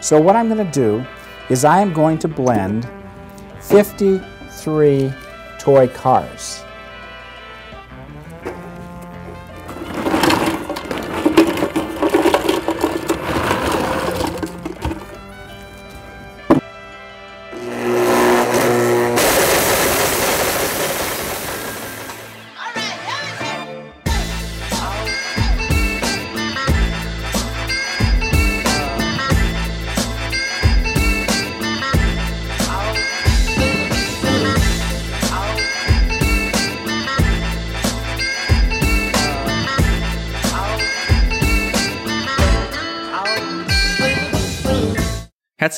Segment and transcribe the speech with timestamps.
[0.00, 1.04] So what I'm going to do
[1.48, 2.88] is I am going to blend
[3.60, 5.12] 53
[5.58, 6.62] toy cars.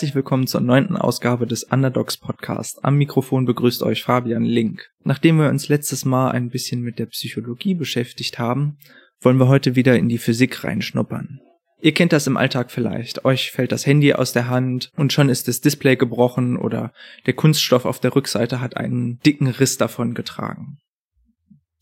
[0.01, 2.83] Herzlich willkommen zur neunten Ausgabe des Underdogs Podcast.
[2.87, 4.89] Am Mikrofon begrüßt euch Fabian Link.
[5.05, 8.79] Nachdem wir uns letztes Mal ein bisschen mit der Psychologie beschäftigt haben,
[9.21, 11.41] wollen wir heute wieder in die Physik reinschnuppern.
[11.83, 13.27] Ihr kennt das im Alltag vielleicht.
[13.27, 16.95] Euch fällt das Handy aus der Hand und schon ist das Display gebrochen oder
[17.27, 20.79] der Kunststoff auf der Rückseite hat einen dicken Riss davon getragen.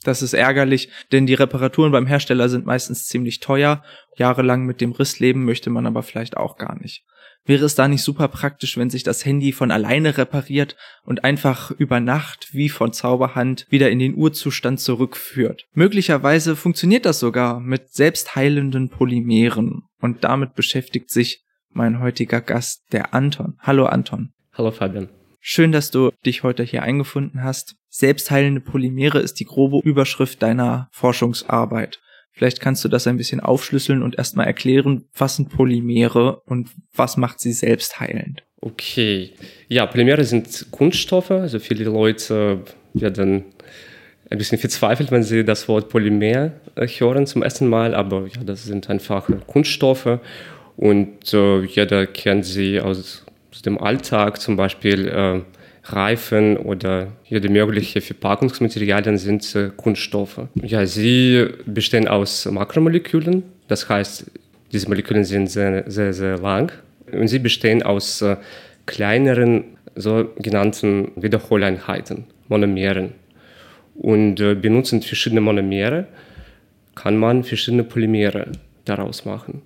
[0.03, 3.85] Das ist ärgerlich, denn die Reparaturen beim Hersteller sind meistens ziemlich teuer.
[4.17, 7.05] Jahrelang mit dem Riss leben möchte man aber vielleicht auch gar nicht.
[7.49, 11.71] Wäre es da nicht super praktisch, wenn sich das Handy von alleine repariert und einfach
[11.71, 15.65] über Nacht wie von Zauberhand wieder in den Urzustand zurückführt?
[15.73, 23.15] Möglicherweise funktioniert das sogar mit selbstheilenden Polymeren und damit beschäftigt sich mein heutiger Gast, der
[23.15, 23.57] Anton.
[23.61, 24.35] Hallo Anton.
[24.53, 25.09] Hallo Fabian.
[25.41, 27.77] Schön, dass du dich heute hier eingefunden hast.
[27.89, 31.99] Selbstheilende Polymere ist die grobe Überschrift deiner Forschungsarbeit.
[32.39, 37.17] Vielleicht kannst du das ein bisschen aufschlüsseln und erstmal erklären, was sind Polymere und was
[37.17, 38.45] macht sie selbst heilend?
[38.61, 39.33] Okay.
[39.67, 41.33] Ja, Polymere sind Kunststoffe.
[41.33, 42.61] Also viele Leute
[42.95, 43.47] werden
[44.31, 47.93] ein bisschen verzweifelt, wenn sie das Wort Polymer äh, hören zum ersten Mal.
[47.93, 50.21] Aber ja, das sind einfach Kunststoffe
[50.77, 55.41] und äh, jeder kennt sie aus, aus, dem Alltag, zum Beispiel äh,
[55.93, 60.41] Reifen oder jede mögliche Verpackungsmaterialien sind äh, Kunststoffe.
[60.63, 64.31] Ja, sie bestehen aus Makromolekülen, das heißt,
[64.73, 66.73] diese Moleküle sind sehr, sehr, sehr lang
[67.13, 68.37] und sie bestehen aus äh,
[68.87, 69.65] kleineren
[69.95, 73.13] sogenannten Wiederholeinheiten, Monomeren.
[73.95, 76.07] Und äh, benutzend verschiedene Monomere
[76.95, 78.53] kann man verschiedene Polymere
[78.85, 79.63] daraus machen.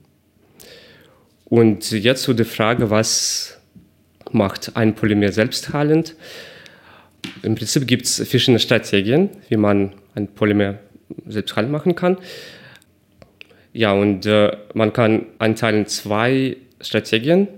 [1.44, 3.60] Und jetzt zu der Frage, was
[4.34, 6.16] macht ein Polymer selbstheilend.
[7.42, 10.78] Im Prinzip gibt es verschiedene Strategien, wie man ein Polymer
[11.26, 12.18] selbstheilend machen kann.
[13.72, 17.48] Ja, und äh, man kann einteilen zwei Strategien.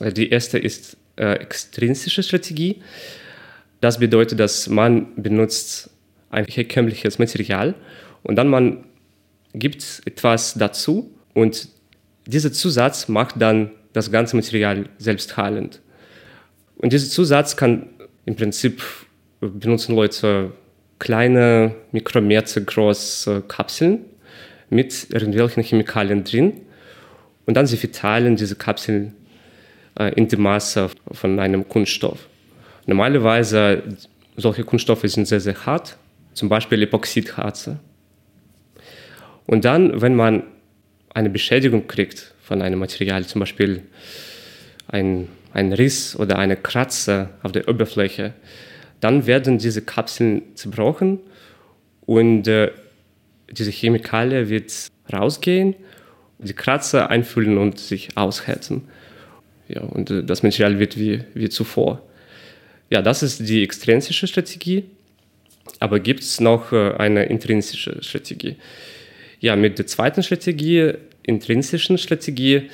[0.00, 2.82] Die erste ist äh, extrinsische Strategie.
[3.80, 5.90] Das bedeutet, dass man benutzt
[6.30, 7.74] ein herkömmliches Material
[8.22, 8.84] und dann man
[9.54, 11.68] gibt etwas dazu und
[12.26, 15.80] dieser Zusatz macht dann das ganze Material selbstheilend.
[16.78, 17.88] Und dieser Zusatz kann
[18.26, 18.82] im Prinzip
[19.40, 20.52] benutzen Leute
[20.98, 24.04] kleine, Mikrometer große Kapseln
[24.70, 26.60] mit irgendwelchen Chemikalien drin
[27.46, 29.14] und dann sie verteilen diese Kapseln
[29.98, 32.26] äh, in die Masse von einem Kunststoff.
[32.86, 33.82] Normalerweise
[34.36, 35.96] solche Kunststoffe sind sehr, sehr hart,
[36.34, 37.78] zum Beispiel Epoxidharze.
[39.46, 40.42] Und dann, wenn man
[41.14, 43.82] eine Beschädigung kriegt von einem Material, zum Beispiel
[44.88, 48.34] ein ein Riss oder eine Kratzer auf der Oberfläche,
[49.00, 51.18] dann werden diese Kapseln zerbrochen
[52.04, 52.70] und äh,
[53.50, 54.72] diese Chemikalie wird
[55.12, 55.74] rausgehen,
[56.38, 58.82] die Kratzer einfüllen und sich aushärten.
[59.68, 62.02] Ja, und äh, das Material wird wie, wie zuvor.
[62.90, 64.84] Ja, das ist die extrinsische Strategie.
[65.80, 68.56] Aber gibt es noch äh, eine intrinsische Strategie?
[69.40, 70.92] Ja, mit der zweiten Strategie,
[71.22, 72.68] intrinsischen Strategie,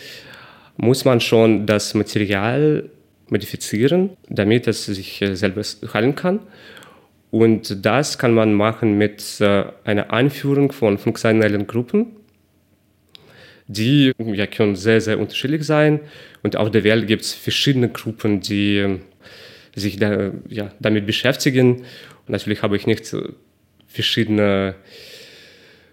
[0.76, 2.88] muss man schon das Material
[3.28, 5.62] modifizieren, damit es sich äh, selber
[5.92, 6.40] heilen kann.
[7.30, 12.16] Und das kann man machen mit äh, einer Einführung von funktionellen Gruppen.
[13.68, 16.00] Die ja, können sehr, sehr unterschiedlich sein.
[16.42, 18.98] Und auf der Welt gibt es verschiedene Gruppen, die äh,
[19.74, 21.76] sich da, ja, damit beschäftigen.
[22.26, 23.16] Und natürlich habe ich nicht
[23.86, 24.74] verschiedene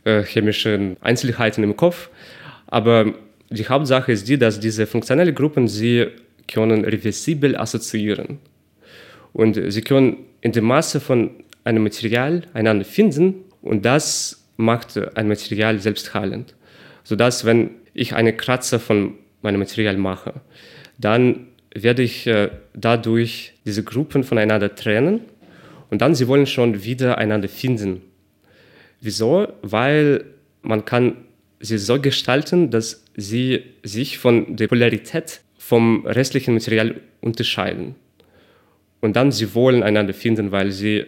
[0.04, 2.10] äh, chemische Einzelheiten im Kopf.
[2.68, 3.14] Aber
[3.50, 6.08] die Hauptsache ist die, dass diese funktionellen Gruppen, sie
[6.48, 8.40] können reversibel assoziieren.
[9.34, 11.32] Und sie können in der Masse von
[11.64, 16.56] einem Material einander finden und das macht ein Material selbstheilend.
[17.04, 20.34] Sodass, wenn ich eine Kratzer von meinem Material mache,
[20.98, 25.22] dann werde ich äh, dadurch diese Gruppen voneinander trennen
[25.90, 28.02] und dann sie wollen schon wieder einander finden.
[29.02, 29.48] Wieso?
[29.62, 30.26] Weil
[30.62, 31.16] man kann
[31.60, 37.96] sie so gestalten, dass sie sich von der Polarität vom restlichen Material unterscheiden.
[39.02, 41.06] Und dann sie wollen einander finden, weil sie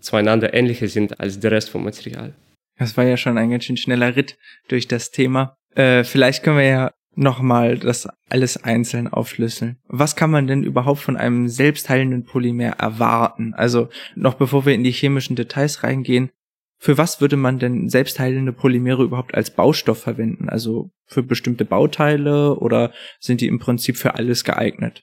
[0.00, 2.34] zueinander ähnlicher sind als der Rest vom Material.
[2.78, 4.38] Das war ja schon ein ganz schön schneller Ritt
[4.68, 5.56] durch das Thema.
[5.74, 9.78] Äh, vielleicht können wir ja nochmal das alles einzeln aufschlüsseln.
[9.88, 13.54] Was kann man denn überhaupt von einem selbstheilenden Polymer erwarten?
[13.54, 16.30] Also noch bevor wir in die chemischen Details reingehen,
[16.78, 20.48] für was würde man denn selbstheilende Polymere überhaupt als Baustoff verwenden?
[20.48, 25.02] Also für bestimmte Bauteile oder sind die im Prinzip für alles geeignet?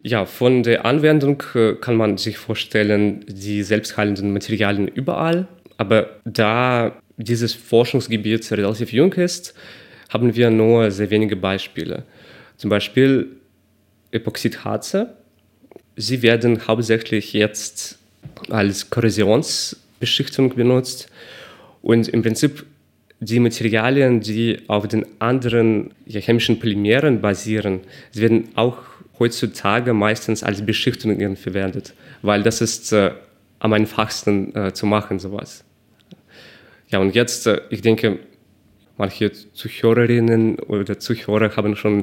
[0.00, 5.48] Ja, von der Anwendung äh, kann man sich vorstellen, die selbstheilenden Materialien überall.
[5.78, 9.54] Aber da dieses Forschungsgebiet relativ jung ist,
[10.10, 12.04] haben wir nur sehr wenige Beispiele.
[12.56, 13.40] Zum Beispiel
[14.10, 15.16] Epoxidharze.
[15.96, 17.98] Sie werden hauptsächlich jetzt
[18.50, 18.90] als
[19.94, 21.08] Korrosionsbeschichtung benutzt
[21.82, 22.66] und im Prinzip
[23.20, 27.80] die Materialien, die auf den anderen chemischen Polymeren basieren,
[28.10, 28.78] sie werden auch
[29.18, 33.12] heutzutage meistens als Beschichtungen verwendet, weil das ist äh,
[33.60, 35.64] am einfachsten äh, zu machen, sowas.
[36.88, 38.18] Ja, und jetzt, äh, ich denke,
[38.96, 42.02] manche Zuhörerinnen oder Zuhörer haben schon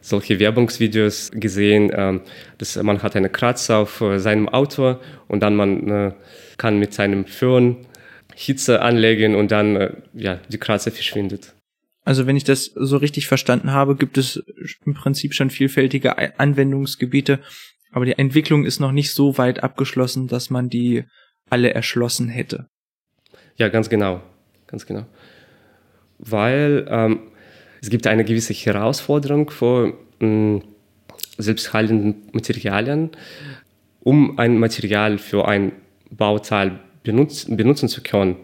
[0.00, 2.20] solche Werbungsvideos gesehen, äh,
[2.58, 4.96] dass man hat eine Kratzer auf äh, seinem Auto
[5.28, 6.12] und dann man äh,
[6.56, 7.86] kann mit seinem Föhn
[8.34, 11.54] Hitze anlegen und dann äh, ja, die Kratzer verschwindet.
[12.04, 14.42] Also wenn ich das so richtig verstanden habe, gibt es
[14.84, 17.38] im Prinzip schon vielfältige Anwendungsgebiete,
[17.92, 21.04] aber die Entwicklung ist noch nicht so weit abgeschlossen, dass man die
[21.48, 22.66] alle erschlossen hätte.
[23.56, 24.22] Ja, ganz genau,
[24.66, 25.06] ganz genau.
[26.22, 27.20] Weil ähm,
[27.82, 30.62] es gibt eine gewisse Herausforderung vor ähm,
[31.36, 33.10] selbstheilenden Materialien.
[34.00, 35.72] Um ein Material für ein
[36.10, 38.36] Bauteil benutz benutzen zu können,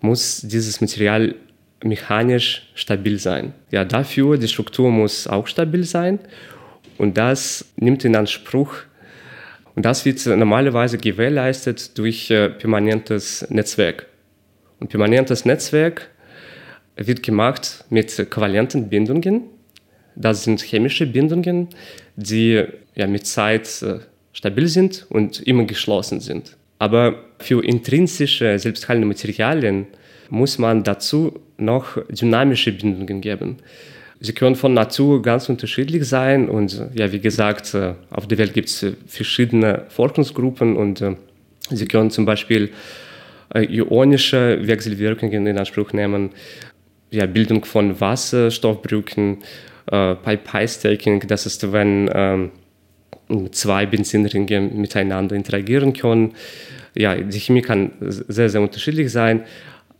[0.00, 1.34] muss dieses Material
[1.82, 3.52] mechanisch stabil sein.
[3.70, 6.18] Ja, dafür die Struktur muss auch stabil sein
[6.96, 8.74] und das nimmt in Anspruch
[9.74, 14.06] und das wird normalerweise gewährleistet durch äh, permanentes Netzwerk.
[14.80, 16.10] Und permanentes Netzwerk
[16.98, 19.42] wird gemacht mit kovalenten Bindungen.
[20.16, 21.68] Das sind chemische Bindungen,
[22.16, 22.64] die
[22.94, 24.00] ja, mit Zeit äh,
[24.32, 26.56] stabil sind und immer geschlossen sind.
[26.80, 29.86] Aber für intrinsische selbstheilende Materialien
[30.28, 33.58] muss man dazu noch dynamische Bindungen geben.
[34.20, 38.52] Sie können von Natur ganz unterschiedlich sein und ja, wie gesagt, äh, auf der Welt
[38.52, 41.04] gibt es äh, verschiedene Forschungsgruppen und
[41.70, 42.70] sie können zum Beispiel
[43.54, 46.30] ionische Wechselwirkungen in Anspruch nehmen,
[47.10, 49.38] ja, Bildung von Wasserstoffbrücken,
[49.90, 52.50] äh, Pipe-Staking, das ist, wenn ähm,
[53.50, 56.34] zwei Benzinringe miteinander interagieren können.
[56.94, 59.44] Ja, die Chemie kann sehr, sehr unterschiedlich sein,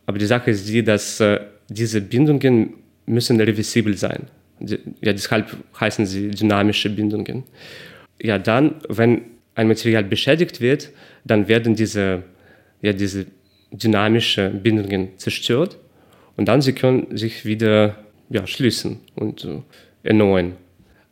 [0.06, 2.75] aber die Sache ist die, dass äh, diese Bindungen
[3.06, 4.26] müssen reversibel sein.
[4.61, 7.44] Ja, deshalb heißen sie dynamische Bindungen.
[8.20, 9.22] Ja, dann, wenn
[9.54, 10.90] ein Material beschädigt wird,
[11.25, 12.25] dann werden diese,
[12.82, 13.26] ja, diese
[13.70, 15.78] dynamischen Bindungen zerstört
[16.38, 17.96] und dann sie können sich wieder
[18.31, 19.61] ja, schließen und äh,
[20.05, 20.55] erneuern.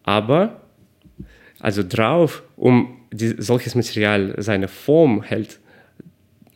[0.05, 0.61] Aber
[1.59, 5.59] also drauf, um die, solches Material seine Form hält,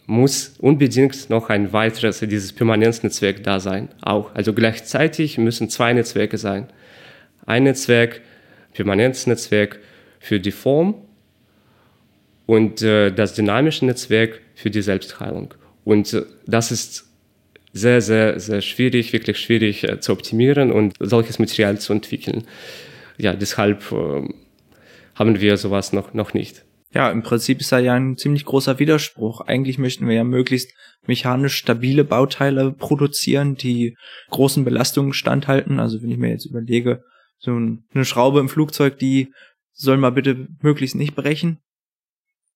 [0.06, 3.88] muss unbedingt noch ein weiteres, dieses Permanenznetzwerk da sein.
[4.02, 4.32] Auch.
[4.36, 6.68] Also gleichzeitig müssen zwei Netzwerke sein.
[7.46, 8.20] Ein Netzwerk,
[8.72, 9.80] Permanenznetzwerk
[10.20, 10.94] für die Form
[12.46, 15.54] und äh, das dynamische Netzwerk für die Selbstheilung.
[15.84, 17.09] Und äh, das ist
[17.72, 22.44] sehr, sehr, sehr schwierig, wirklich schwierig äh, zu optimieren und solches Material zu entwickeln.
[23.16, 24.28] Ja, deshalb äh,
[25.14, 26.64] haben wir sowas noch, noch nicht.
[26.92, 29.42] Ja, im Prinzip ist da ja ein ziemlich großer Widerspruch.
[29.42, 30.72] Eigentlich möchten wir ja möglichst
[31.06, 33.96] mechanisch stabile Bauteile produzieren, die
[34.30, 35.78] großen Belastungen standhalten.
[35.78, 37.02] Also wenn ich mir jetzt überlege,
[37.38, 39.32] so eine Schraube im Flugzeug, die
[39.72, 41.58] soll mal bitte möglichst nicht brechen.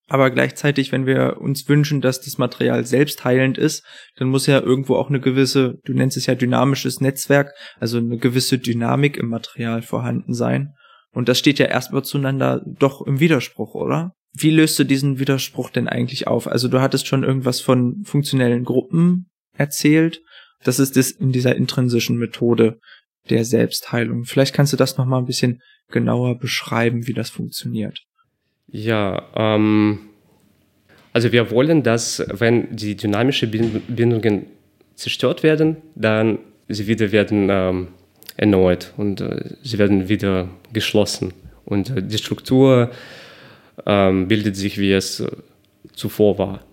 [0.06, 3.84] Aber gleichzeitig, wenn wir uns wünschen, dass das Material selbst heilend ist,
[4.16, 8.18] dann muss ja irgendwo auch eine gewisse, du nennst es ja dynamisches Netzwerk, also eine
[8.18, 10.74] gewisse Dynamik im Material vorhanden sein.
[11.10, 14.12] Und das steht ja erstmal zueinander doch im Widerspruch, oder?
[14.36, 16.48] Wie löst du diesen Widerspruch denn eigentlich auf?
[16.48, 20.20] Also du hattest schon irgendwas von funktionellen Gruppen erzählt.
[20.64, 22.78] Das ist das in dieser intrinsischen Methode
[23.30, 24.24] der Selbstheilung.
[24.24, 28.00] Vielleicht kannst du das noch mal ein bisschen genauer beschreiben, wie das funktioniert.
[28.68, 30.00] Ja, ähm,
[31.12, 33.50] also wir wollen, dass wenn die dynamischen
[33.88, 34.46] Bindungen
[34.96, 37.88] zerstört werden, dann sie wieder werden ähm,
[38.36, 41.32] erneut und äh, sie werden wieder geschlossen
[41.64, 42.90] und äh, die Struktur
[43.86, 45.28] ähm, bildet sich, wie es äh,
[45.94, 46.64] zuvor war.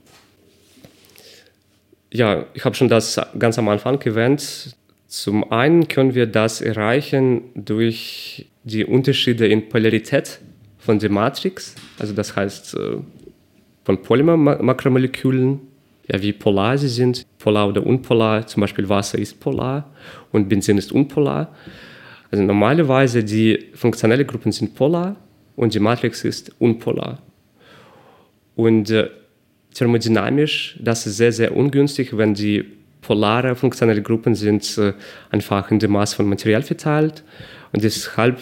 [2.11, 4.75] Ja, ich habe schon das ganz am Anfang erwähnt.
[5.07, 10.39] Zum einen können wir das erreichen durch die Unterschiede in Polarität
[10.81, 12.97] von der Matrix, also das heißt äh,
[13.83, 15.59] von Polymer-Makromolekülen,
[16.11, 19.89] ja, wie polar sie sind, polar oder unpolar, zum Beispiel Wasser ist polar
[20.31, 21.55] und Benzin ist unpolar.
[22.31, 25.15] Also normalerweise die funktionellen Gruppen sind polar
[25.55, 27.21] und die Matrix ist unpolar.
[28.55, 29.09] Und äh,
[29.73, 32.65] thermodynamisch, das ist sehr, sehr ungünstig, wenn die
[33.01, 34.93] polare funktionelle Gruppen sind äh,
[35.29, 37.23] einfach in dem Maß von Material verteilt
[37.71, 38.39] und deshalb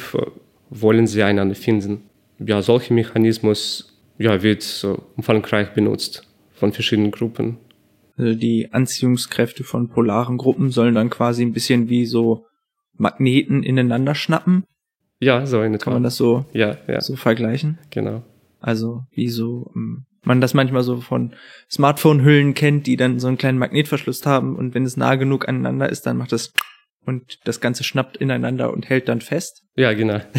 [0.69, 2.09] wollen sie einander finden.
[2.39, 7.58] Ja, solcher Mechanismus ja, wird so umfangreich benutzt von verschiedenen Gruppen.
[8.17, 12.46] Also die Anziehungskräfte von polaren Gruppen sollen dann quasi ein bisschen wie so
[12.98, 14.65] Magneten ineinander schnappen.
[15.22, 17.01] Ja, so eine Kann man das so, ja, ja.
[17.01, 17.79] so vergleichen?
[17.89, 18.24] Genau.
[18.60, 21.34] Also wie so ähm, man das manchmal so von
[21.72, 25.89] Smartphone-Hüllen kennt, die dann so einen kleinen Magnetverschluss haben und wenn es nah genug aneinander
[25.89, 26.53] ist, dann macht es
[27.05, 29.63] und das Ganze schnappt ineinander und hält dann fest.
[29.75, 30.19] Ja, genau.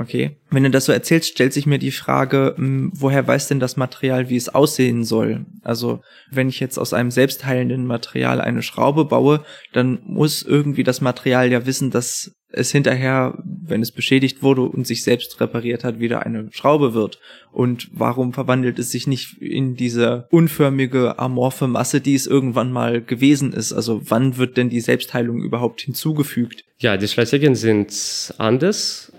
[0.00, 0.38] Okay.
[0.50, 3.76] Wenn du das so erzählst, stellt sich mir die Frage, hm, woher weiß denn das
[3.76, 5.44] Material, wie es aussehen soll?
[5.62, 11.02] Also, wenn ich jetzt aus einem selbstheilenden Material eine Schraube baue, dann muss irgendwie das
[11.02, 16.00] Material ja wissen, dass es hinterher, wenn es beschädigt wurde und sich selbst repariert hat,
[16.00, 17.20] wieder eine Schraube wird.
[17.52, 23.02] Und warum verwandelt es sich nicht in diese unförmige, amorphe Masse, die es irgendwann mal
[23.02, 23.74] gewesen ist?
[23.74, 26.64] Also wann wird denn die Selbstheilung überhaupt hinzugefügt?
[26.78, 29.12] Ja, die Strategien sind anders.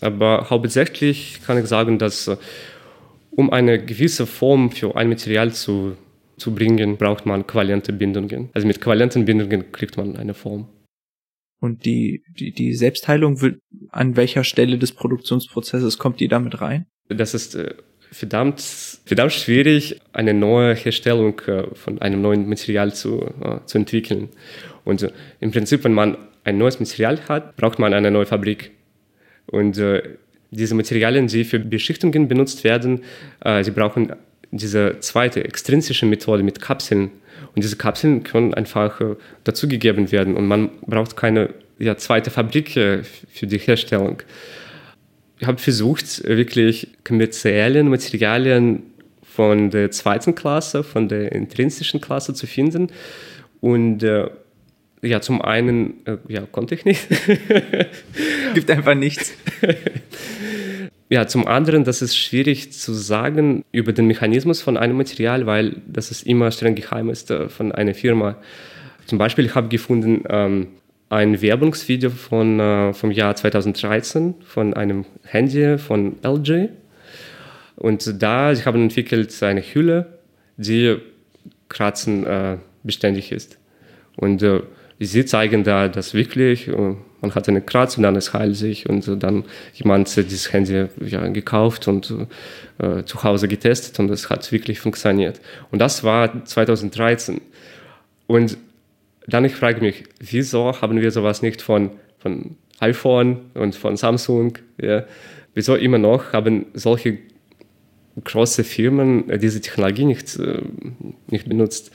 [0.00, 2.36] Aber hauptsächlich kann ich sagen, dass äh,
[3.30, 5.96] um eine gewisse Form für ein Material zu,
[6.36, 8.50] zu bringen, braucht man qualente Bindungen.
[8.54, 10.68] Also mit qualenten Bindungen kriegt man eine Form.
[11.60, 13.40] Und die, die, die Selbstheilung,
[13.90, 16.86] an welcher Stelle des Produktionsprozesses kommt die damit rein?
[17.08, 17.74] Das ist äh,
[18.10, 18.60] verdammt,
[19.04, 23.30] verdammt schwierig, eine neue Herstellung äh, von einem neuen Material zu,
[23.64, 24.28] zu entwickeln.
[24.84, 25.10] Und
[25.40, 28.75] im Prinzip, wenn man ein neues Material hat, braucht man eine neue Fabrik.
[29.46, 30.02] Und äh,
[30.50, 33.02] diese Materialien, die für Beschichtungen benutzt werden,
[33.44, 34.12] äh, sie brauchen
[34.50, 37.10] diese zweite extrinsische Methode mit Kapseln.
[37.54, 42.76] Und diese Kapseln können einfach äh, dazugegeben werden und man braucht keine ja, zweite Fabrik
[42.76, 44.22] äh, für die Herstellung.
[45.38, 48.82] Ich habe versucht, wirklich kommerzielle Materialien
[49.22, 52.88] von der zweiten Klasse, von der intrinsischen Klasse zu finden.
[53.60, 54.30] Und äh,
[55.06, 57.06] ja, zum einen, äh, ja, konnte ich nicht.
[58.54, 59.32] Gibt einfach nichts.
[61.08, 65.76] Ja, zum anderen, das ist schwierig zu sagen über den Mechanismus von einem Material, weil
[65.86, 68.38] das ist immer streng geheim ist äh, von einer Firma.
[69.06, 70.66] Zum Beispiel, ich habe gefunden ähm,
[71.08, 76.70] ein Werbungsvideo von, äh, vom Jahr 2013 von einem Handy von LG.
[77.76, 80.18] Und da, sie haben entwickelt eine Hülle,
[80.56, 80.96] die
[81.68, 83.58] kratzen äh, beständig ist.
[84.16, 84.62] Und äh,
[84.98, 88.88] sie zeigen da das wirklich, äh, man hat eine Kratz und dann es heilt sich
[88.88, 92.14] und dann jemand hat dieses Handy ja, gekauft und
[92.78, 95.40] äh, zu Hause getestet und es hat wirklich funktioniert.
[95.70, 97.40] Und das war 2013.
[98.26, 98.58] Und
[99.26, 104.58] dann ich frage mich, wieso haben wir sowas nicht von, von iPhone und von Samsung?
[104.80, 105.04] Ja?
[105.54, 107.18] Wieso immer noch haben solche
[108.22, 110.60] große Firmen diese Technologie nicht, äh,
[111.28, 111.90] nicht benutzt?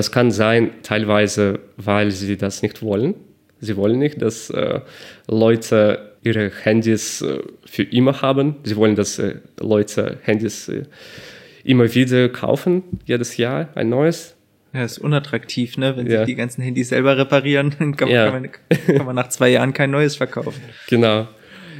[0.00, 3.16] Das kann sein, teilweise, weil sie das nicht wollen.
[3.60, 4.80] Sie wollen nicht, dass äh,
[5.28, 8.56] Leute ihre Handys äh, für immer haben.
[8.62, 10.84] Sie wollen, dass äh, Leute Handys äh,
[11.64, 14.36] immer wieder kaufen, jedes Jahr ein neues.
[14.72, 15.94] Ja, ist unattraktiv, ne?
[15.98, 16.20] Wenn ja.
[16.20, 18.30] sie die ganzen Handys selber reparieren, dann kann, ja.
[18.30, 20.62] kann, man, kann man nach zwei Jahren kein neues verkaufen.
[20.88, 21.28] Genau.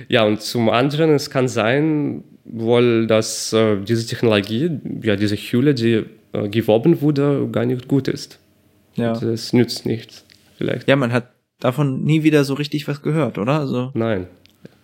[0.09, 5.73] Ja, und zum anderen, es kann sein, wohl, dass äh, diese Technologie, ja, diese Hülle,
[5.73, 8.39] die äh, geworben wurde, gar nicht gut ist.
[8.95, 9.19] Ja.
[9.19, 10.25] Das nützt nichts,
[10.57, 10.89] vielleicht.
[10.89, 13.61] Ja, man hat davon nie wieder so richtig was gehört, oder?
[13.61, 14.27] Also Nein.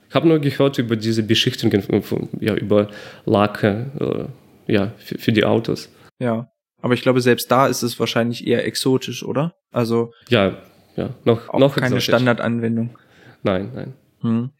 [0.09, 1.83] Ich habe nur gehört über diese Beschichtungen,
[2.41, 2.89] ja, über
[3.25, 4.31] Lacke,
[4.69, 5.91] äh, ja, für, für die Autos.
[6.19, 6.49] Ja.
[6.81, 9.55] Aber ich glaube, selbst da ist es wahrscheinlich eher exotisch, oder?
[9.73, 10.13] Also.
[10.29, 10.59] Ja,
[10.97, 12.05] ja, noch, auch noch keine exotisch.
[12.05, 12.97] Standardanwendung.
[13.43, 13.95] Nein, nein.
[14.21, 14.51] Hm.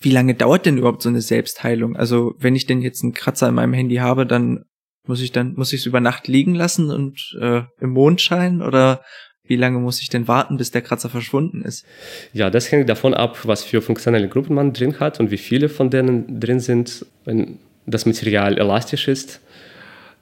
[0.00, 1.96] Wie lange dauert denn überhaupt so eine Selbstheilung?
[1.96, 4.64] Also, wenn ich denn jetzt einen Kratzer in meinem Handy habe, dann
[5.08, 9.02] muss ich dann, muss ich es über Nacht liegen lassen und äh, im Mondschein oder
[9.48, 11.86] wie lange muss ich denn warten, bis der Kratzer verschwunden ist?
[12.32, 15.68] Ja, das hängt davon ab, was für funktionelle Gruppen man drin hat und wie viele
[15.68, 17.06] von denen drin sind.
[17.24, 19.40] Wenn das Material elastisch ist,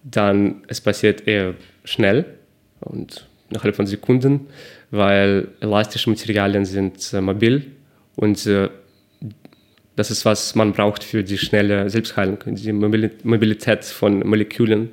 [0.03, 2.27] dann es passiert eher schnell
[2.81, 4.49] und innerhalb von Sekunden,
[4.91, 7.73] weil elastische Materialien sind äh, mobil
[8.17, 8.69] und äh,
[9.97, 14.91] das ist, was man braucht für die schnelle Selbstheilung, die Mobilität von Molekülen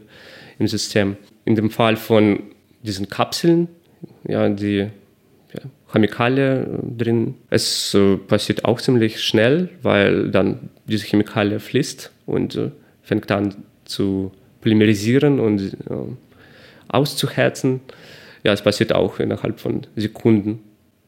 [0.60, 1.18] im System.
[1.46, 2.44] In dem Fall von
[2.84, 3.68] diesen Kapseln,
[4.28, 4.78] ja, die
[5.54, 7.36] ja, Chemikalie drin.
[7.50, 13.56] Es äh, passiert auch ziemlich schnell, weil dann diese Chemikalie fließt und äh, fängt an
[13.86, 14.32] zu
[14.62, 15.76] polymerisieren und äh,
[16.88, 17.82] auszuhärten.
[18.44, 20.60] Ja, es passiert auch innerhalb von Sekunden.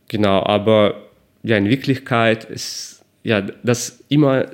[0.08, 0.96] Genau, aber
[1.44, 4.46] ja, in Wirklichkeit ist ja das immer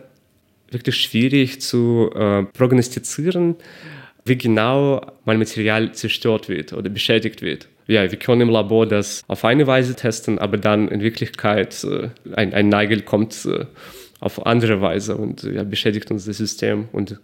[0.72, 3.56] wirklich schwierig zu äh, prognostizieren,
[4.26, 7.68] wie genau mein Material zerstört wird oder beschädigt wird.
[7.88, 12.10] Ja, wir können im Labor das auf eine Weise testen, aber dann in Wirklichkeit äh,
[12.36, 13.66] ein, ein Nagel kommt äh,
[14.20, 17.20] auf andere Weise und ja, beschädigt uns das System und,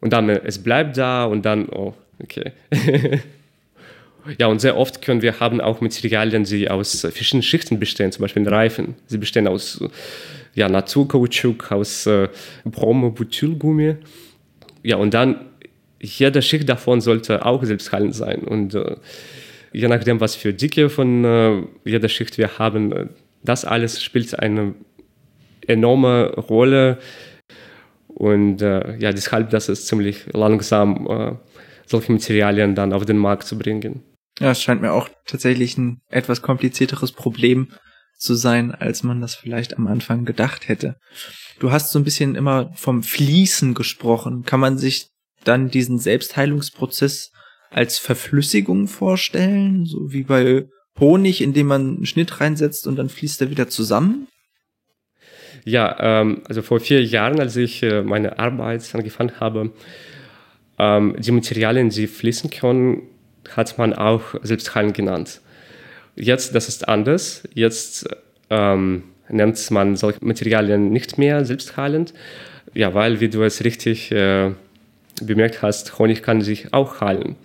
[0.00, 2.52] und dann äh, es bleibt da und dann, oh, okay.
[4.38, 8.22] ja, und sehr oft können wir haben auch Materialien, die aus verschiedenen Schichten bestehen, zum
[8.22, 8.94] Beispiel Reifen.
[9.06, 9.82] Sie bestehen aus
[10.54, 12.28] ja, Naturkautschuk, aus äh,
[12.64, 13.96] Bromobutylgummi.
[14.82, 15.46] Ja, und dann
[16.00, 18.40] jede Schicht davon sollte auch selbstheilend sein.
[18.40, 18.96] Und äh,
[19.72, 23.06] je nachdem, was für Dicke von äh, jeder Schicht wir haben, äh,
[23.42, 24.74] das alles spielt eine
[25.66, 26.98] enorme Rolle.
[28.08, 31.32] Und äh, ja, deshalb, das ist ziemlich langsam, äh,
[31.86, 34.02] solche Materialien dann auf den Markt zu bringen.
[34.40, 37.68] Ja, es scheint mir auch tatsächlich ein etwas komplizierteres Problem
[38.18, 40.96] zu sein, als man das vielleicht am Anfang gedacht hätte.
[41.60, 44.42] Du hast so ein bisschen immer vom Fließen gesprochen.
[44.44, 45.08] Kann man sich
[45.44, 47.30] dann diesen Selbstheilungsprozess
[47.70, 50.66] als Verflüssigung vorstellen, so wie bei
[50.98, 54.26] Honig, in dem man einen Schnitt reinsetzt und dann fließt er wieder zusammen?
[55.64, 59.72] Ja, ähm, also vor vier Jahren, als ich äh, meine Arbeit angefangen habe,
[60.78, 63.02] ähm, die Materialien, die fließen können,
[63.54, 65.40] hat man auch Selbstheilung genannt.
[66.18, 67.42] Jetzt, das ist anders.
[67.54, 68.08] Jetzt
[68.50, 72.12] ähm, nennt man solche Materialien nicht mehr selbstheilend,
[72.74, 74.50] ja, weil, wie du es richtig äh,
[75.22, 77.36] bemerkt hast, Honig kann sich auch heilen.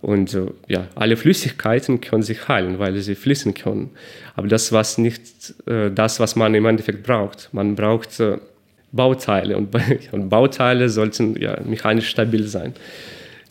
[0.00, 3.90] Und äh, ja, alle Flüssigkeiten können sich heilen, weil sie fließen können.
[4.34, 5.22] Aber das war nicht
[5.66, 7.50] äh, das, was man im Endeffekt braucht.
[7.52, 8.38] Man braucht äh,
[8.90, 9.74] Bauteile und,
[10.12, 12.74] und, Bauteile sollten ja, mechanisch stabil sein.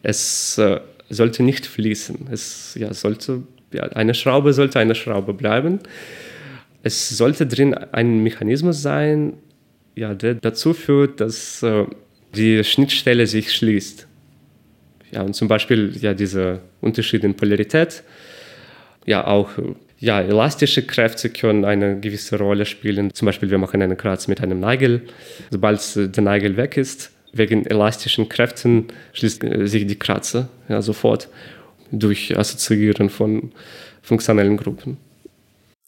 [0.04, 2.28] Es äh, sollte nicht fließen.
[2.32, 5.80] Es ja, sollte, ja, eine Schraube sollte eine Schraube bleiben.
[6.84, 9.34] Es sollte drin ein Mechanismus sein,
[9.96, 11.86] ja, der dazu führt, dass äh,
[12.36, 14.08] die Schnittstelle sich schließt.
[15.12, 18.04] Ja, und zum Beispiel ja, dieser Unterschied in Polarität,
[19.06, 19.50] ja auch
[20.02, 23.14] ja, elastische Kräfte können eine gewisse Rolle spielen.
[23.14, 25.02] Zum Beispiel, wir machen einen Kratz mit einem Nagel.
[25.52, 31.30] Sobald der Nagel weg ist, wegen elastischen Kräften schließt sich die Kratze ja, sofort
[31.92, 33.52] durch Assoziieren von
[34.02, 34.98] funktionellen Gruppen.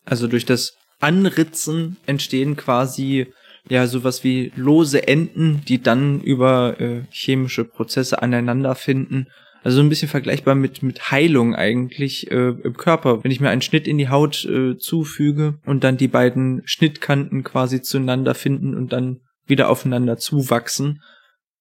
[0.05, 3.27] Also durch das Anritzen entstehen quasi
[3.69, 9.27] ja sowas wie lose Enden, die dann über äh, chemische Prozesse aneinander finden.
[9.63, 13.23] Also so ein bisschen vergleichbar mit mit Heilung eigentlich äh, im Körper.
[13.23, 17.43] Wenn ich mir einen Schnitt in die Haut äh, zufüge und dann die beiden Schnittkanten
[17.43, 21.01] quasi zueinander finden und dann wieder aufeinander zuwachsen,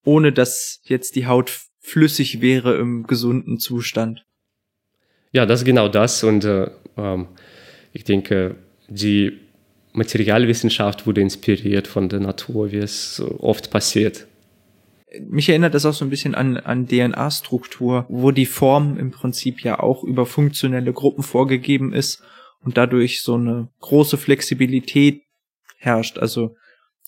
[0.04, 4.24] ohne dass jetzt die Haut flüssig wäre im gesunden Zustand.
[5.32, 7.28] Ja, das ist genau das und äh, ähm,
[7.92, 8.56] ich denke,
[8.88, 9.40] die
[9.92, 14.26] Materialwissenschaft wurde inspiriert von der Natur, wie es oft passiert.
[15.28, 19.62] Mich erinnert das auch so ein bisschen an, an DNA-Struktur, wo die Form im Prinzip
[19.62, 22.22] ja auch über funktionelle Gruppen vorgegeben ist
[22.64, 25.22] und dadurch so eine große Flexibilität
[25.76, 26.18] herrscht.
[26.18, 26.56] Also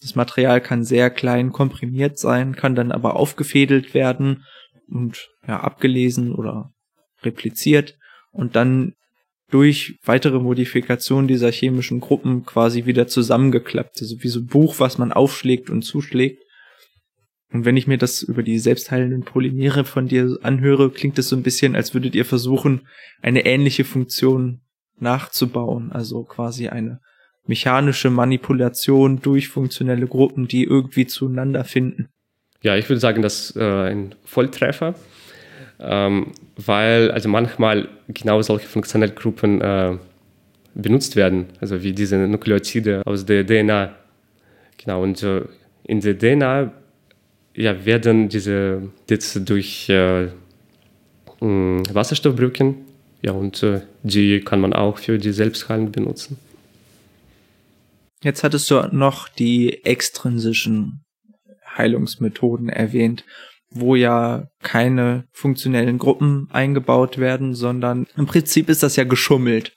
[0.03, 4.45] das Material kann sehr klein komprimiert sein, kann dann aber aufgefädelt werden
[4.87, 6.75] und ja, abgelesen oder
[7.23, 7.97] repliziert
[8.35, 8.93] und dann
[9.51, 14.01] durch weitere Modifikationen dieser chemischen Gruppen quasi wieder zusammengeklappt.
[14.01, 16.43] Also wie so ein Buch, was man aufschlägt und zuschlägt.
[17.53, 21.37] Und wenn ich mir das über die selbstheilenden Polymere von dir anhöre, klingt es so
[21.37, 22.89] ein bisschen, als würdet ihr versuchen,
[23.23, 24.63] eine ähnliche Funktion
[24.99, 25.93] nachzubauen.
[25.93, 27.01] Also quasi eine
[27.47, 32.09] mechanische Manipulation durch funktionelle Gruppen, die irgendwie zueinander finden.
[32.63, 34.95] Ja, ich würde sagen, das ist äh, ein Volltreffer
[35.81, 39.97] ähm, weil also manchmal genau solche funktionellen Gruppen äh,
[40.75, 43.95] benutzt werden, also wie diese Nukleotide aus der DNA.
[44.79, 45.43] Genau, und äh,
[45.85, 46.73] in der DNA
[47.55, 50.29] ja, werden diese jetzt durch äh,
[51.41, 52.77] Wasserstoffbrücken,
[53.23, 56.39] ja, und äh, die kann man auch für die Selbstheilung benutzen.
[58.23, 61.05] Jetzt hattest du noch die extrinsischen
[61.77, 63.25] Heilungsmethoden erwähnt
[63.75, 69.75] wo ja keine funktionellen Gruppen eingebaut werden, sondern im Prinzip ist das ja geschummelt.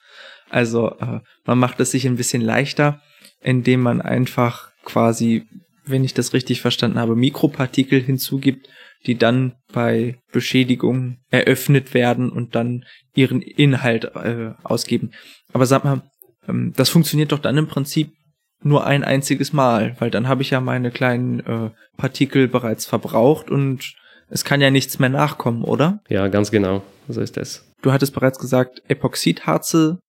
[0.50, 3.02] Also äh, man macht es sich ein bisschen leichter,
[3.42, 5.44] indem man einfach quasi,
[5.86, 8.70] wenn ich das richtig verstanden habe, Mikropartikel hinzugibt,
[9.06, 15.12] die dann bei Beschädigung eröffnet werden und dann ihren Inhalt äh, ausgeben.
[15.54, 16.02] Aber sag mal,
[16.48, 18.12] Ähm, das funktioniert doch dann im Prinzip
[18.62, 23.50] nur ein einziges Mal, weil dann habe ich ja meine kleinen äh, Partikel bereits verbraucht
[23.50, 23.96] und
[24.30, 26.02] es kann ja nichts mehr nachkommen, oder?
[26.10, 26.84] Ja, ganz genau.
[27.08, 27.66] So ist es.
[27.82, 30.00] Du hattest bereits gesagt, Epoxidharze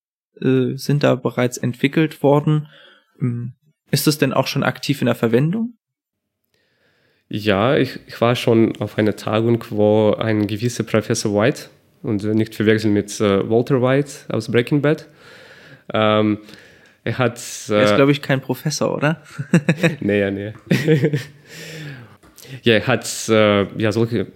[0.40, 2.68] äh, sind da bereits entwickelt worden.
[3.20, 3.54] Ähm,
[3.90, 5.74] ist das denn auch schon aktiv in der Verwendung?
[7.28, 11.68] Ja, ich, ich war schon auf einer Tagung, wo ein gewisser Professor White,
[12.02, 15.06] und nicht verwechseln mit äh, Walter White aus Breaking Bad,
[15.92, 16.38] ähm,
[17.08, 17.40] er hat.
[17.68, 19.22] Äh, er ist, glaube ich, kein Professor, oder?
[20.00, 20.52] nee, nee.
[22.62, 24.26] ja, er hat äh, ja solche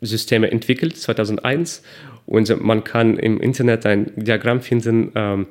[0.00, 1.82] Systeme entwickelt, 2001.
[2.26, 5.46] Und man kann im Internet ein Diagramm finden, ähm,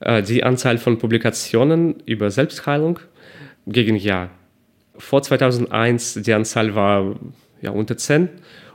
[0.00, 3.00] äh, die Anzahl von Publikationen über Selbstheilung
[3.66, 4.30] gegen Jahr.
[4.96, 7.16] Vor 2001 die Anzahl war
[7.62, 8.28] ja, unter 10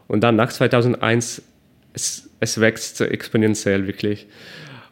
[0.08, 1.44] und dann nach 2001
[1.94, 4.28] es, es wächst exponentiell wirklich.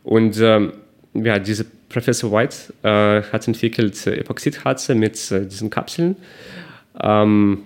[0.04, 0.74] Und ähm,
[1.14, 6.16] ja, dieser Professor White äh, hat entwickelt äh, Epoxidharze mit äh, diesen Kapseln.
[7.02, 7.64] Ähm,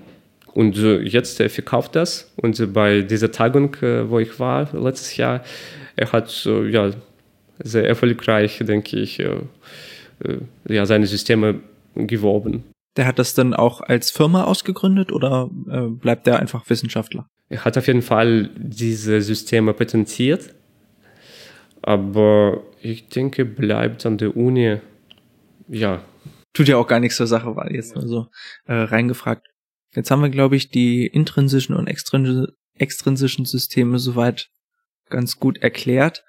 [0.54, 2.32] und äh, jetzt er verkauft das.
[2.38, 5.44] Und bei dieser Tagung, äh, wo ich war letztes Jahr,
[5.96, 6.92] er hat ja
[7.64, 9.24] sehr erfolgreich, denke ich,
[10.68, 11.62] ja, seine Systeme
[11.96, 12.66] geworben.
[12.98, 17.28] Der hat das dann auch als Firma ausgegründet oder äh, bleibt der einfach Wissenschaftler?
[17.50, 20.54] Er hat auf jeden Fall diese Systeme patentiert,
[21.82, 24.78] aber ich denke, bleibt an der Uni,
[25.68, 26.06] ja.
[26.54, 28.28] Tut ja auch gar nichts zur Sache, war jetzt nur so
[28.66, 29.48] äh, reingefragt.
[29.94, 34.50] Jetzt haben wir, glaube ich, die intrinsischen und extrinsischen Systeme soweit
[35.10, 36.24] ganz gut erklärt.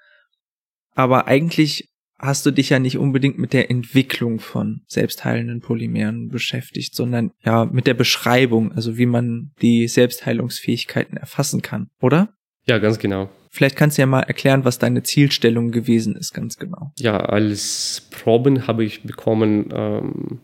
[0.95, 6.95] Aber eigentlich hast du dich ja nicht unbedingt mit der Entwicklung von selbstheilenden Polymeren beschäftigt,
[6.95, 12.33] sondern ja mit der Beschreibung, also wie man die Selbstheilungsfähigkeiten erfassen kann, oder?
[12.65, 13.29] Ja, ganz genau.
[13.57, 16.91] Vielleicht kannst du ja mal erklären, was deine Zielstellung gewesen ist, ganz genau.
[16.99, 20.39] Ja, als Proben habe ich bekommen ähm,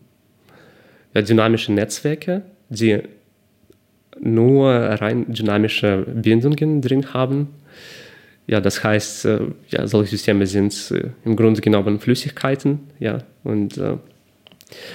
[1.14, 3.02] ja, dynamische Netzwerke, die
[4.18, 7.50] nur rein dynamische Bindungen drin haben.
[8.48, 13.78] Ja, das heißt, äh, ja, solche Systeme sind äh, im Grunde genommen Flüssigkeiten, ja, und
[13.78, 13.96] äh,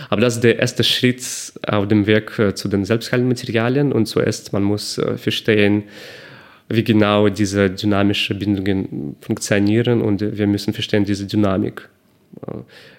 [0.10, 1.24] aber das ist der erste Schritt
[1.66, 5.84] auf dem Weg äh, zu den selbstheilenden Materialien und zuerst man muss äh, verstehen,
[6.70, 11.90] wie genau diese dynamischen Bindungen funktionieren und wir müssen verstehen diese Dynamik.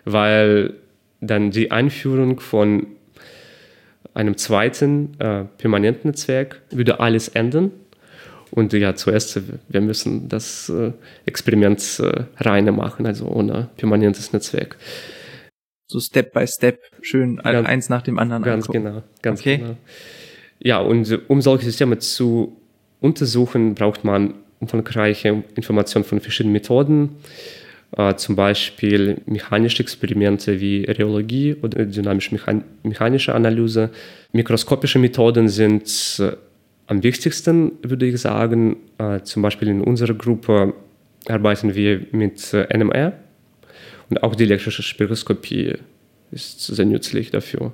[0.04, 0.74] Weil
[1.20, 2.87] dann die Einführung von
[4.12, 7.70] einem zweiten äh, permanenten Netzwerk würde alles ändern.
[8.50, 10.90] Und ja, zuerst, wir müssen das äh,
[11.24, 14.76] Experiment äh, reine machen, also ohne permanentes Netzwerk.
[15.87, 18.85] So Step by Step, schön ganz, eins nach dem anderen Ganz angucken.
[18.85, 19.59] genau, ganz okay.
[19.59, 19.76] genau.
[20.59, 22.59] Ja, und um solche Systeme zu
[23.00, 27.16] untersuchen, braucht man umfangreiche Informationen von verschiedenen Methoden,
[27.96, 33.90] äh, zum Beispiel mechanische Experimente wie Rheologie oder dynamisch-mechanische Analyse.
[34.32, 36.32] Mikroskopische Methoden sind äh,
[36.86, 38.76] am wichtigsten, würde ich sagen.
[38.98, 40.74] Äh, zum Beispiel in unserer Gruppe
[41.28, 43.12] arbeiten wir mit äh, NMR
[44.10, 45.74] und auch die elektrische Spektroskopie
[46.32, 47.72] ist sehr nützlich dafür.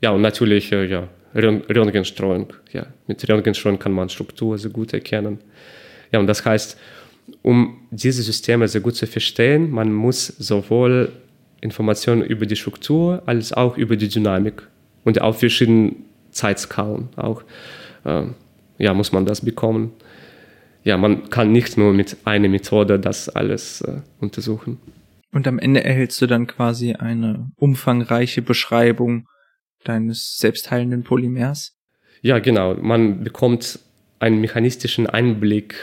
[0.00, 1.08] Ja, und natürlich, äh, ja,
[1.38, 2.52] Röntgenstreuung.
[2.72, 5.38] Ja, mit Röntgenstreuung kann man Struktur sehr gut erkennen.
[6.12, 6.78] Ja, und das heißt,
[7.42, 11.12] um diese Systeme sehr gut zu verstehen, man muss sowohl
[11.60, 14.62] Informationen über die Struktur als auch über die Dynamik
[15.04, 17.42] und auf verschiedenen Zeitskalen auch,
[18.04, 18.22] äh,
[18.78, 19.92] ja, muss man das bekommen.
[20.84, 24.78] Ja, man kann nicht nur mit einer Methode das alles äh, untersuchen.
[25.32, 29.26] Und am Ende erhältst du dann quasi eine umfangreiche Beschreibung
[29.84, 31.76] deines selbstheilenden Polymers?
[32.22, 32.74] Ja, genau.
[32.74, 33.78] Man bekommt
[34.18, 35.74] einen mechanistischen Einblick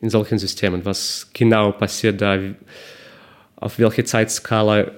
[0.00, 2.38] in solchen Systemen, was genau passiert da,
[3.56, 4.90] auf welche Zeitskala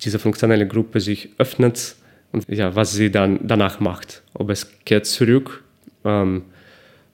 [0.00, 1.96] diese funktionelle Gruppe sich öffnet
[2.32, 4.22] und ja, was sie dann danach macht.
[4.34, 5.62] Ob es kehrt zurück
[6.04, 6.42] ähm,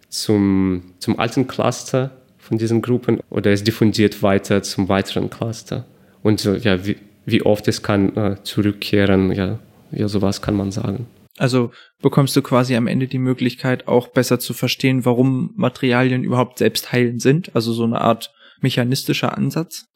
[0.09, 5.85] zum, zum alten Cluster von diesen Gruppen oder es diffundiert weiter zum weiteren Cluster.
[6.23, 9.59] Und ja, wie, wie oft es kann äh, zurückkehren, ja,
[9.93, 11.07] ja, sowas kann man sagen.
[11.39, 11.71] Also
[12.03, 16.93] bekommst du quasi am Ende die Möglichkeit, auch besser zu verstehen, warum Materialien überhaupt selbst
[16.93, 17.55] heilend sind.
[17.55, 19.87] Also so eine Art mechanistischer Ansatz.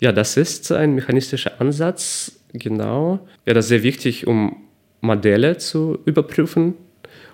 [0.00, 3.26] Ja, das ist ein mechanistischer Ansatz, genau.
[3.46, 4.56] Ja, das ist sehr wichtig, um
[5.00, 6.74] Modelle zu überprüfen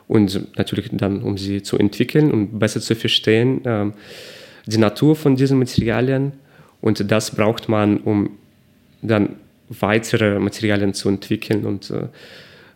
[0.09, 3.91] und natürlich dann, um sie zu entwickeln und besser zu verstehen, äh,
[4.67, 6.33] die Natur von diesen Materialien.
[6.81, 8.31] Und das braucht man, um
[9.03, 9.37] dann
[9.69, 12.09] weitere Materialien zu entwickeln und äh,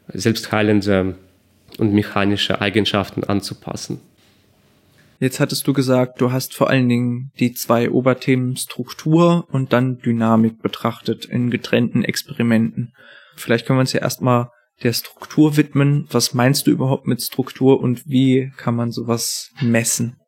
[0.09, 1.15] selbstheilende
[1.79, 4.01] und mechanische Eigenschaften anzupassen.
[5.21, 9.99] Jetzt hattest du gesagt, du hast vor allen Dingen die zwei Oberthemen Struktur und dann
[9.99, 12.95] Dynamik betrachtet in getrennten Experimenten.
[13.37, 14.49] Vielleicht können wir uns ja erstmal
[14.83, 16.07] der Struktur widmen.
[16.11, 20.20] Was meinst du überhaupt mit Struktur und wie kann man sowas messen?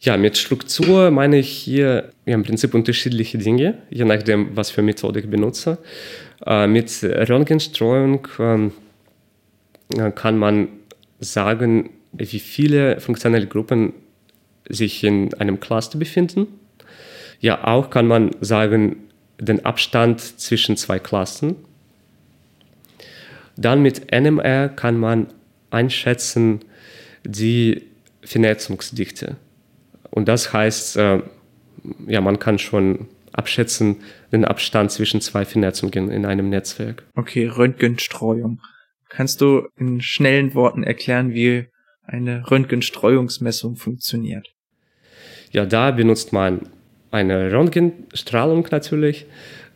[0.00, 4.82] Ja, mit Struktur meine ich hier ja, im Prinzip unterschiedliche Dinge, je nachdem, was für
[4.82, 5.78] Methode ich benutze.
[6.46, 10.68] Äh, mit Röntgenstreuung äh, kann man
[11.18, 13.92] sagen, wie viele funktionelle Gruppen
[14.68, 16.46] sich in einem Cluster befinden.
[17.40, 18.96] Ja, auch kann man sagen,
[19.40, 21.56] den Abstand zwischen zwei Clustern.
[23.56, 25.28] Dann mit NMR kann man
[25.70, 26.60] einschätzen
[27.24, 27.82] die
[28.22, 29.36] Vernetzungsdichte.
[30.10, 31.22] Und das heißt, äh,
[32.06, 33.96] ja, man kann schon abschätzen
[34.32, 37.04] den Abstand zwischen zwei Vernetzungen in einem Netzwerk.
[37.14, 38.60] Okay, Röntgenstreuung.
[39.08, 41.66] Kannst du in schnellen Worten erklären, wie
[42.02, 44.48] eine Röntgenstreuungsmessung funktioniert?
[45.50, 46.68] Ja, da benutzt man
[47.10, 49.26] eine Röntgenstrahlung natürlich,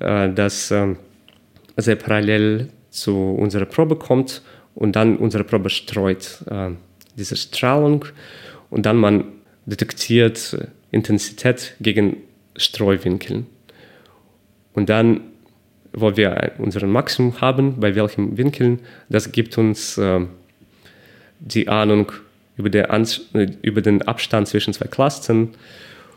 [0.00, 0.98] äh, das ähm,
[1.76, 4.42] sehr parallel zu unserer Probe kommt
[4.74, 6.70] und dann unsere Probe streut äh,
[7.16, 8.04] diese Strahlung
[8.70, 9.24] und dann man
[9.66, 12.18] detektiert äh, Intensität gegen
[12.56, 13.44] Streuwinkel.
[14.74, 15.20] Und dann,
[15.92, 20.00] wo wir unseren Maximum haben, bei welchem Winkel, das gibt uns
[21.38, 22.12] die Ahnung
[22.56, 22.70] über,
[23.62, 25.54] über, den Abstand zwischen zwei Clustern.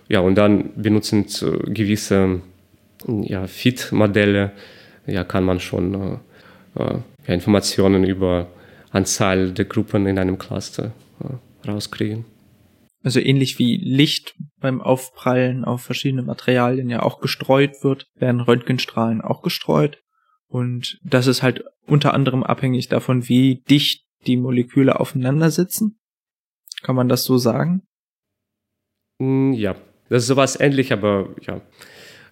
[0.08, 1.26] Ja, und dann benutzen
[1.68, 2.42] gewisse
[3.08, 4.52] ja, Fit-Modelle,
[5.08, 6.20] ja, kann man schon
[6.76, 8.48] äh, äh, Informationen über
[8.92, 12.26] Anzahl der Gruppen in einem Cluster äh, rauskriegen.
[13.06, 19.22] Also ähnlich wie Licht beim Aufprallen auf verschiedene Materialien ja auch gestreut wird, werden Röntgenstrahlen
[19.22, 20.02] auch gestreut.
[20.48, 26.00] Und das ist halt unter anderem abhängig davon, wie dicht die Moleküle aufeinander sitzen?
[26.82, 27.84] Kann man das so sagen?
[29.20, 29.76] Mm, ja,
[30.10, 31.62] das ist sowas ähnlich, aber ja.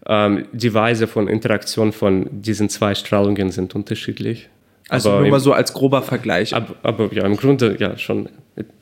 [0.07, 4.49] Ähm, die Weise von Interaktion von diesen zwei Strahlungen sind unterschiedlich.
[4.89, 6.55] Also aber nur mal so als grober Vergleich.
[6.55, 8.27] Aber, aber, ja, im Grunde ja schon,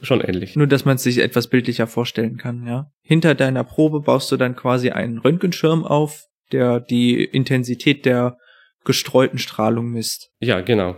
[0.01, 0.55] schon ähnlich.
[0.55, 2.91] Nur, dass man es sich etwas bildlicher vorstellen kann, ja.
[3.01, 8.37] Hinter deiner Probe baust du dann quasi einen Röntgenschirm auf, der die Intensität der
[8.83, 10.31] gestreuten Strahlung misst.
[10.39, 10.95] Ja, genau.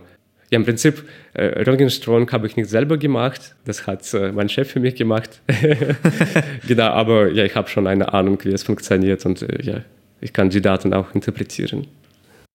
[0.50, 3.56] Ja, im Prinzip, äh, Röntgenstrahlung habe ich nicht selber gemacht.
[3.66, 5.42] Das hat äh, mein Chef für mich gemacht.
[6.68, 9.82] genau, aber ja, ich habe schon eine Ahnung, wie es funktioniert und äh, ja,
[10.22, 11.88] ich kann die Daten auch interpretieren.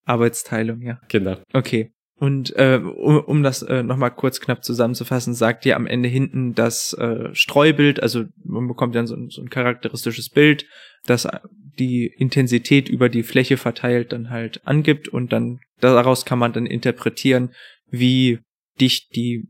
[0.04, 1.00] Arbeitsteilung, ja.
[1.08, 1.36] Genau.
[1.52, 1.92] Okay.
[2.18, 6.54] Und äh, um, um das äh, nochmal kurz knapp zusammenzufassen, sagt ihr am Ende hinten
[6.54, 10.66] das äh, Streubild, also man bekommt dann so ein, so ein charakteristisches Bild,
[11.06, 11.28] das
[11.78, 16.66] die Intensität über die Fläche verteilt dann halt angibt und dann daraus kann man dann
[16.66, 17.50] interpretieren,
[17.88, 18.40] wie
[18.80, 19.46] dicht die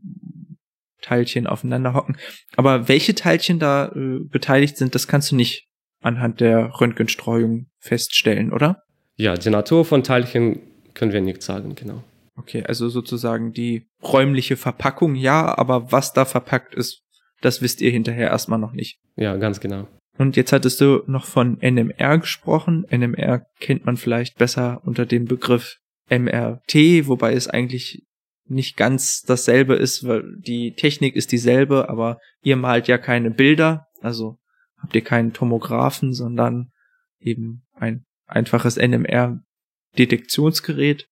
[1.01, 2.17] Teilchen aufeinander hocken.
[2.55, 5.67] Aber welche Teilchen da äh, beteiligt sind, das kannst du nicht
[6.01, 8.83] anhand der Röntgenstreuung feststellen, oder?
[9.15, 10.61] Ja, die Natur von Teilchen
[10.93, 12.03] können wir nicht sagen, genau.
[12.39, 17.03] Okay, also sozusagen die räumliche Verpackung, ja, aber was da verpackt ist,
[17.41, 18.99] das wisst ihr hinterher erstmal noch nicht.
[19.15, 19.87] Ja, ganz genau.
[20.17, 22.85] Und jetzt hattest du noch von NMR gesprochen.
[22.89, 25.77] NMR kennt man vielleicht besser unter dem Begriff
[26.09, 28.03] MRT, wobei es eigentlich
[28.45, 33.85] nicht ganz dasselbe ist, weil die Technik ist dieselbe, aber ihr malt ja keine Bilder,
[34.01, 34.39] also
[34.77, 36.71] habt ihr keinen Tomographen, sondern
[37.19, 41.08] eben ein einfaches NMR-Detektionsgerät.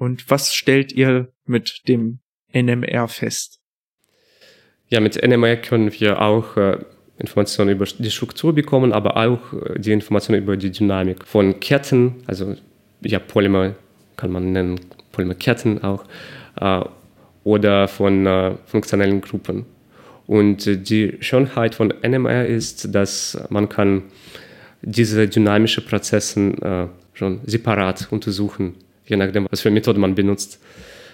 [0.00, 2.20] Und was stellt ihr mit dem
[2.54, 3.60] NMR fest?
[4.88, 6.78] Ja, mit NMR können wir auch äh,
[7.18, 12.22] Informationen über die Struktur bekommen, aber auch äh, die Informationen über die Dynamik von Ketten,
[12.26, 12.56] also
[13.02, 13.74] ja, Polymer
[14.16, 14.80] kann man nennen,
[15.12, 16.06] Polymerketten auch,
[16.58, 16.80] äh,
[17.44, 19.66] oder von äh, funktionellen Gruppen.
[20.26, 24.04] Und die Schönheit von NMR ist, dass man kann
[24.80, 28.76] diese dynamischen Prozesse äh, schon separat untersuchen,
[29.10, 30.60] je nachdem, was für Methode man benutzt.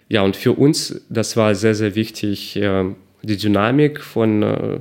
[0.08, 2.84] Ja, und für uns, das war sehr, sehr wichtig, äh,
[3.22, 4.80] die Dynamik von, äh,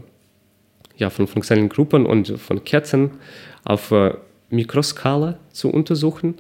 [0.98, 3.12] ja, von funktionellen Gruppen und von Ketten
[3.64, 4.14] auf äh,
[4.50, 6.36] Mikroskala zu untersuchen,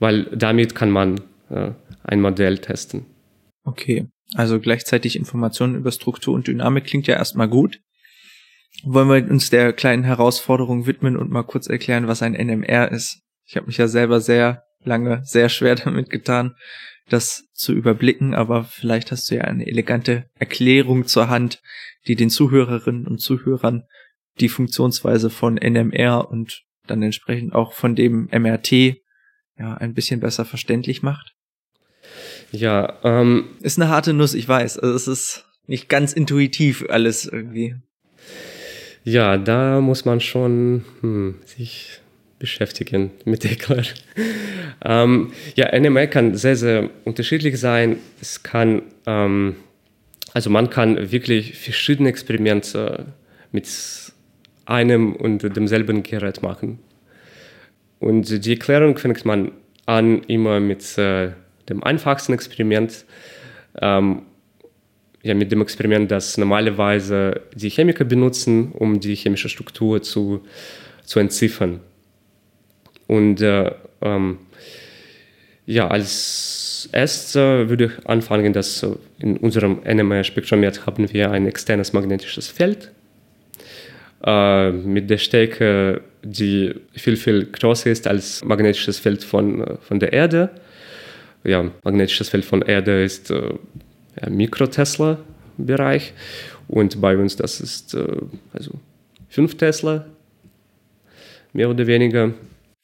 [0.00, 1.20] weil damit kann man
[2.02, 3.06] ein Modell testen.
[3.64, 7.80] Okay, also gleichzeitig Informationen über Struktur und Dynamik klingt ja erstmal gut.
[8.82, 13.22] Wollen wir uns der kleinen Herausforderung widmen und mal kurz erklären, was ein NMR ist?
[13.46, 16.54] Ich habe mich ja selber sehr lange sehr schwer damit getan,
[17.08, 21.62] das zu überblicken, aber vielleicht hast du ja eine elegante Erklärung zur Hand,
[22.06, 23.84] die den Zuhörerinnen und Zuhörern
[24.40, 28.72] die Funktionsweise von NMR und dann entsprechend auch von dem MRT
[29.58, 31.34] ja ein bisschen besser verständlich macht.
[32.52, 34.78] Ja, ähm, ist eine harte Nuss, ich weiß.
[34.78, 37.76] Also es ist nicht ganz intuitiv alles irgendwie.
[39.04, 42.00] Ja, da muss man schon hm, sich
[42.38, 43.84] beschäftigen mit Eklar.
[44.84, 47.96] ähm, ja, NMR kann sehr, sehr unterschiedlich sein.
[48.20, 49.56] Es kann, ähm,
[50.34, 53.06] also man kann wirklich verschiedene Experimente
[53.52, 53.68] mit
[54.66, 56.78] einem und demselben Gerät machen.
[57.98, 59.52] Und die Erklärung fängt man
[59.86, 61.30] an immer mit äh,
[61.68, 63.04] dem einfachsten Experiment,
[63.80, 64.22] ähm,
[65.22, 70.44] ja, mit dem Experiment, das normalerweise die Chemiker benutzen, um die chemische Struktur zu,
[71.04, 71.80] zu entziffern.
[73.08, 74.38] Und äh, ähm,
[75.66, 78.86] ja, als erstes würde ich anfangen, dass
[79.18, 82.92] in unserem NMR-Spektrometer haben wir ein externes magnetisches Feld
[84.24, 90.12] äh, mit der Stärke, die viel, viel größer ist als magnetisches Feld von, von der
[90.12, 90.50] Erde.
[91.44, 93.50] Ja, magnetisches Feld von Erde ist äh,
[94.28, 96.12] Mikrotesla-Bereich
[96.66, 98.04] und bei uns das ist äh,
[98.52, 98.72] also
[99.30, 100.06] 5 Tesla,
[101.52, 102.32] mehr oder weniger.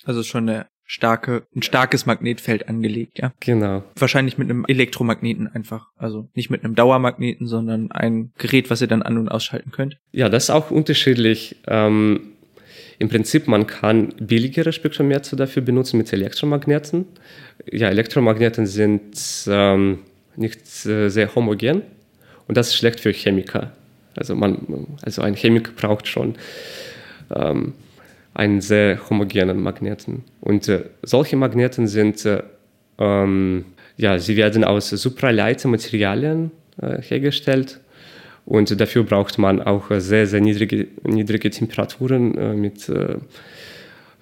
[0.04, 3.32] Also schon eine starke, ein starkes Magnetfeld angelegt, ja.
[3.40, 3.82] Genau.
[3.96, 5.88] Wahrscheinlich mit einem Elektromagneten einfach.
[5.96, 9.98] Also nicht mit einem Dauermagneten, sondern ein Gerät, was ihr dann an- und ausschalten könnt.
[10.12, 11.56] Ja, das ist auch unterschiedlich.
[11.66, 12.32] Ähm,
[12.98, 17.06] Im Prinzip, man kann billigere Spektrometer dafür benutzen mit Elektromagneten.
[17.70, 19.16] Ja, Elektromagneten sind
[19.48, 20.00] ähm,
[20.36, 21.82] nicht äh, sehr homogen
[22.46, 23.72] und das ist schlecht für Chemiker.
[24.16, 26.36] Also, man, also ein Chemiker braucht schon
[27.34, 27.72] ähm,
[28.34, 30.24] einen sehr homogenen Magneten.
[30.40, 32.42] Und äh, solche Magneten sind, äh,
[32.98, 33.64] ähm,
[33.96, 37.80] ja, sie werden aus Supraleitermaterialien äh, hergestellt.
[38.44, 43.16] Und dafür braucht man auch sehr, sehr niedrige, niedrige Temperaturen äh, mit äh,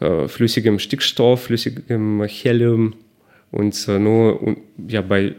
[0.05, 2.94] äh, flüssigem Stickstoff, flüssigem Helium.
[3.51, 4.57] Und nur
[4.88, 5.35] ja, bei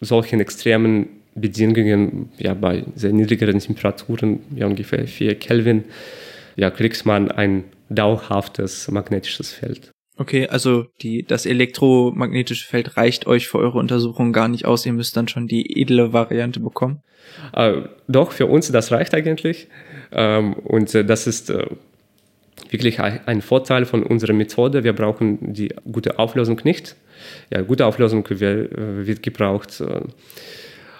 [0.00, 5.84] solchen extremen Bedingungen, ja, bei sehr niedrigeren Temperaturen, ja, ungefähr 4 Kelvin,
[6.60, 9.92] ja, kriegt man ein dauerhaftes magnetisches Feld.
[10.18, 14.84] Okay, also die, das elektromagnetische Feld reicht euch für eure Untersuchung gar nicht aus.
[14.84, 17.00] Ihr müsst dann schon die edle Variante bekommen.
[17.54, 19.68] Äh, doch, für uns, das reicht eigentlich.
[20.12, 21.64] Ähm, und äh, das ist äh,
[22.68, 24.84] wirklich ein Vorteil von unserer Methode.
[24.84, 26.94] Wir brauchen die gute Auflösung nicht.
[27.50, 30.02] Ja, gute Auflösung wird, äh, wird gebraucht äh,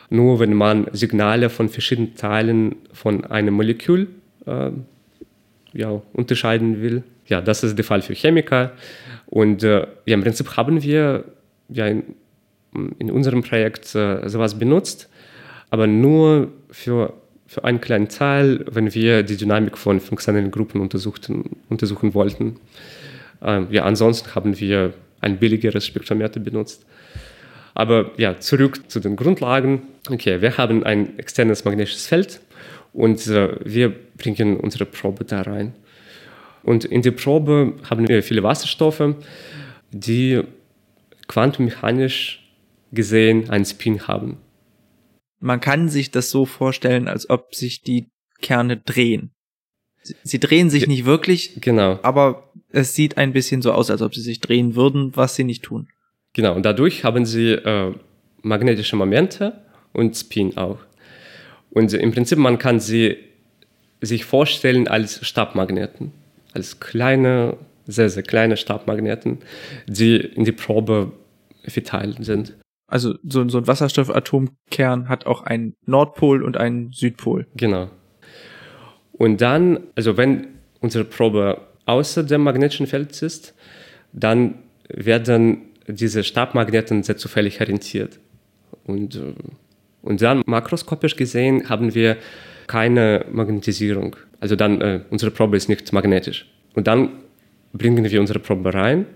[0.08, 4.08] nur, wenn man Signale von verschiedenen Teilen von einem Molekül
[4.46, 4.70] äh,
[5.72, 7.02] ja, unterscheiden will.
[7.26, 8.72] Ja, das ist der Fall für Chemiker.
[9.26, 11.24] Und äh, ja, im Prinzip haben wir
[11.68, 12.02] ja in,
[12.98, 15.08] in unserem Projekt äh, sowas benutzt,
[15.70, 17.14] aber nur für,
[17.46, 22.56] für einen kleinen Teil, wenn wir die Dynamik von funktionellen Gruppen untersuchten, untersuchen wollten.
[23.42, 26.84] Ähm, ja, ansonsten haben wir ein billigeres Spektrometer benutzt.
[27.74, 29.82] Aber ja, zurück zu den Grundlagen.
[30.10, 32.40] Okay, wir haben ein externes magnetisches Feld
[32.92, 35.74] und wir bringen unsere Probe da rein.
[36.62, 39.14] Und in der Probe haben wir viele Wasserstoffe,
[39.92, 40.42] die
[41.28, 42.40] quantenmechanisch
[42.92, 44.38] gesehen einen Spin haben.
[45.38, 48.08] Man kann sich das so vorstellen, als ob sich die
[48.42, 49.30] Kerne drehen.
[50.02, 51.98] Sie, sie drehen sich nicht wirklich, genau.
[52.02, 55.44] aber es sieht ein bisschen so aus, als ob sie sich drehen würden, was sie
[55.44, 55.88] nicht tun.
[56.32, 57.94] Genau, und dadurch haben sie äh,
[58.42, 60.78] magnetische Momente und Spin auch.
[61.70, 63.16] Und im Prinzip, man kann sie
[64.00, 66.12] sich vorstellen als Stabmagneten,
[66.52, 67.56] als kleine,
[67.86, 69.38] sehr, sehr kleine Stabmagneten,
[69.86, 71.12] die in die Probe
[71.64, 72.56] verteilt sind.
[72.86, 77.46] Also so, so ein Wasserstoffatomkern hat auch einen Nordpol und einen Südpol.
[77.54, 77.88] Genau.
[79.12, 80.48] Und dann, also wenn
[80.80, 83.54] unsere Probe außer dem magnetischen Feld ist,
[84.12, 84.54] dann
[84.88, 88.18] werden diese Stabmagneten sehr zufällig orientiert.
[88.84, 89.34] Und äh,
[90.02, 92.16] und dann makroskopisch gesehen haben wir
[92.66, 94.16] keine Magnetisierung.
[94.38, 96.46] Also dann, äh, unsere Probe ist nicht magnetisch.
[96.74, 97.10] Und dann
[97.72, 99.06] bringen wir unsere Probe rein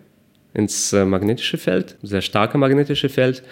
[0.52, 3.42] ins äh, magnetische Feld, sehr starke magnetische Feld.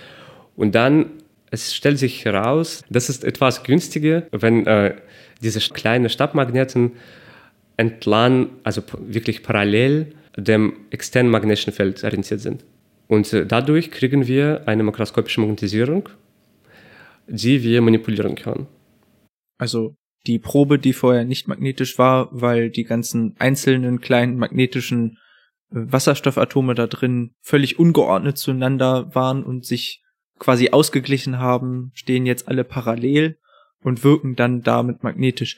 [0.57, 1.07] Und dann,
[1.51, 4.95] es stellt sich heraus, das ist etwas günstiger, wenn äh,
[5.43, 6.93] diese kleinen Stabmagneten
[7.77, 12.65] entlang, also wirklich parallel dem externen magnetischen Feld orientiert sind.
[13.09, 16.09] Und äh, dadurch kriegen wir eine makroskopische Magnetisierung
[17.27, 18.67] die wir manipulieren können.
[19.59, 19.97] Also
[20.27, 25.19] die Probe, die vorher nicht magnetisch war, weil die ganzen einzelnen kleinen magnetischen
[25.71, 30.03] äh, Wasserstoffatome da drin völlig ungeordnet zueinander waren und sich
[30.39, 33.39] quasi ausgeglichen haben, stehen jetzt alle parallel
[33.83, 35.57] und wirken dann damit magnetisch.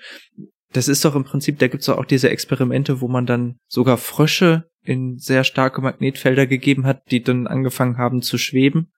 [0.72, 3.96] Das ist doch im Prinzip, da gibt's doch auch diese Experimente, wo man dann sogar
[3.96, 8.92] Frösche in sehr starke Magnetfelder gegeben hat, die dann angefangen haben zu schweben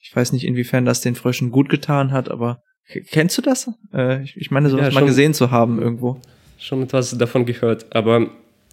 [0.00, 2.62] ich weiß nicht, inwiefern das den Fröschen gut getan hat, aber
[3.10, 3.70] kennst du das?
[3.92, 6.20] Äh, ich, ich meine, sowas ja, mal gesehen zu haben irgendwo.
[6.58, 8.30] schon etwas davon gehört, aber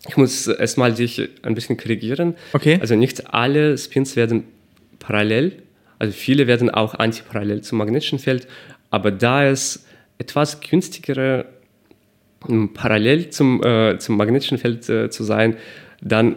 [0.08, 2.36] ich muss erstmal dich ein bisschen korrigieren.
[2.54, 2.78] Okay.
[2.80, 4.44] Also nicht alle Spins werden
[5.00, 5.64] parallel,
[6.00, 8.48] also viele werden auch antiparallel zum magnetischen Feld,
[8.90, 9.86] aber da es
[10.18, 11.46] etwas günstigere
[12.48, 15.58] um parallel zum, äh, zum magnetischen Feld äh, zu sein,
[16.02, 16.36] dann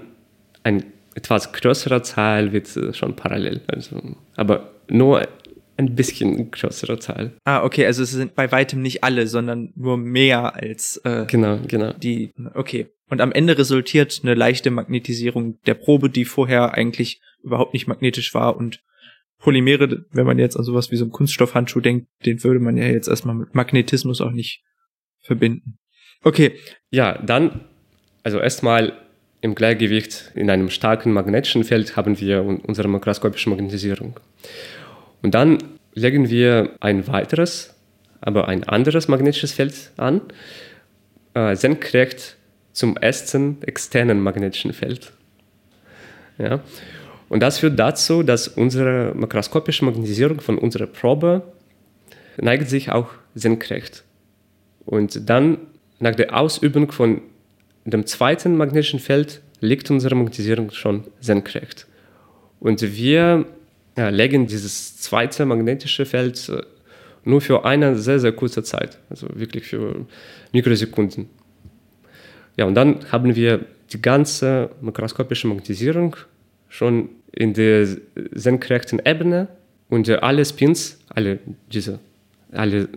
[0.62, 0.84] ein
[1.14, 3.61] etwas größerer Zahl wird äh, schon parallel.
[3.66, 4.01] Also,
[4.36, 5.26] aber nur
[5.76, 7.32] ein bisschen größere Zahl.
[7.45, 11.61] Ah, okay, also es sind bei weitem nicht alle, sondern nur mehr als äh, Genau,
[11.68, 11.93] genau.
[11.93, 12.32] die.
[12.55, 12.89] Okay.
[13.11, 18.34] Und am Ende resultiert eine leichte Magnetisierung der Probe, die vorher eigentlich überhaupt nicht magnetisch
[18.34, 18.82] war und
[19.39, 22.86] Polymere, wenn man jetzt an sowas wie so einen Kunststoffhandschuh denkt, den würde man ja
[22.86, 24.64] jetzt erstmal mit Magnetismus auch nicht
[25.22, 25.78] verbinden.
[26.24, 26.53] Okay,
[26.91, 27.61] Ja, dann,
[28.24, 28.95] also erstmal
[29.41, 34.18] im Gleichgewicht in einem starken magnetischen Feld haben wir un- unsere makroskopische Magnetisierung.
[35.22, 35.58] Und dann
[35.94, 37.74] legen wir ein weiteres,
[38.20, 40.20] aber ein anderes magnetisches Feld an,
[41.34, 42.36] äh, senkrecht
[42.72, 45.12] zum ersten externen magnetischen Feld.
[46.38, 46.60] Ja?
[47.28, 51.42] Und das führt dazu, dass unsere makroskopische Magnetisierung von unserer Probe
[52.40, 54.04] neigt sich auch senkrecht.
[54.86, 55.58] Und dann
[55.98, 57.20] nach der Ausübung von
[57.84, 61.86] dem zweiten magnetischen Feld liegt unsere Magnetisierung schon senkrecht.
[62.60, 63.46] Und wir
[63.99, 66.62] ja, legen dieses zweite magnetische Feld äh,
[67.24, 70.07] nur für eine sehr, sehr kurze Zeit, also wirklich für
[70.53, 71.28] Mikrosekunden.
[72.57, 76.16] Ja, und dann haben wir die ganze makroskopische Magnetisierung
[76.68, 77.88] schon in der
[78.32, 79.49] senkrechten Ebene
[79.88, 81.40] und äh, alle Spins, alle
[81.72, 81.99] diese,
[82.53, 82.88] alle äh,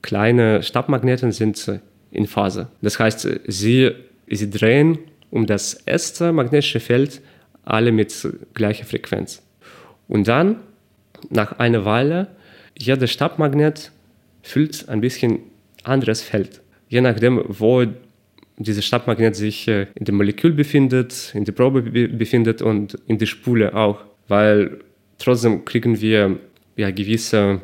[0.00, 2.68] kleine Stabmagneten sind äh, in Phase.
[2.80, 3.90] Das heißt, sie,
[4.28, 4.98] sie drehen
[5.30, 7.20] um das erste magnetische Feld
[7.64, 9.42] alle mit gleicher Frequenz.
[10.08, 10.56] Und dann,
[11.30, 12.28] nach einer Weile,
[12.78, 13.90] jeder Stabmagnet
[14.42, 15.40] füllt ein bisschen
[15.82, 16.60] anderes Feld.
[16.88, 17.84] Je nachdem, wo
[18.58, 23.18] dieser Stabmagnet sich äh, in dem Molekül befindet, in der Probe be befindet und in
[23.18, 24.04] der Spule auch.
[24.28, 24.78] Weil
[25.18, 26.38] trotzdem kriegen wir
[26.76, 27.60] ja, gewisse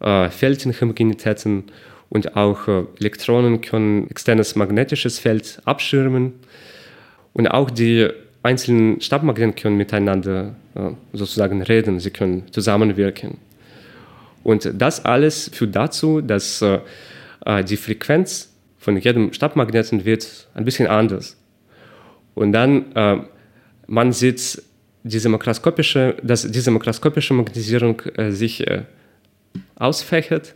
[0.00, 1.64] äh, Feldinhomogenitäten
[2.08, 6.34] und auch äh, Elektronen können externes magnetisches Feld abschirmen.
[7.32, 8.08] Und auch die
[8.42, 10.56] einzelnen Stabmagneten können miteinander
[11.12, 13.38] sozusagen reden, sie können zusammenwirken.
[14.42, 16.80] Und das alles führt dazu, dass äh,
[17.44, 21.36] äh, die Frequenz von jedem Stabmagneten wird ein bisschen anders.
[22.34, 23.18] Und dann äh,
[23.90, 24.62] man sieht
[25.02, 28.82] diese makroskopische, dass diese makroskopische Magnetisierung äh, sich äh,
[29.74, 30.54] ausfächert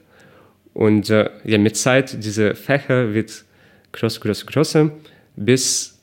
[0.72, 3.44] und äh, ja, mit Zeit diese Fächer wird
[3.92, 4.90] größer, größer, größer,
[5.34, 5.98] bis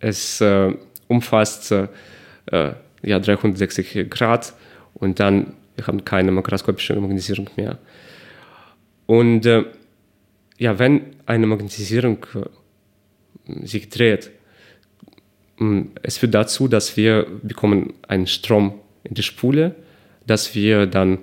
[0.00, 0.74] es äh,
[1.08, 1.88] umfasst äh,
[3.04, 4.54] ja, 360 Grad
[4.94, 7.78] und dann wir haben keine makroskopische Magnetisierung mehr.
[9.06, 9.64] Und äh,
[10.58, 14.30] ja, wenn eine Magnetisierung äh, sich dreht,
[15.58, 19.74] mh, es führt dazu, dass wir bekommen einen Strom in die Spule,
[20.26, 21.18] das wir dann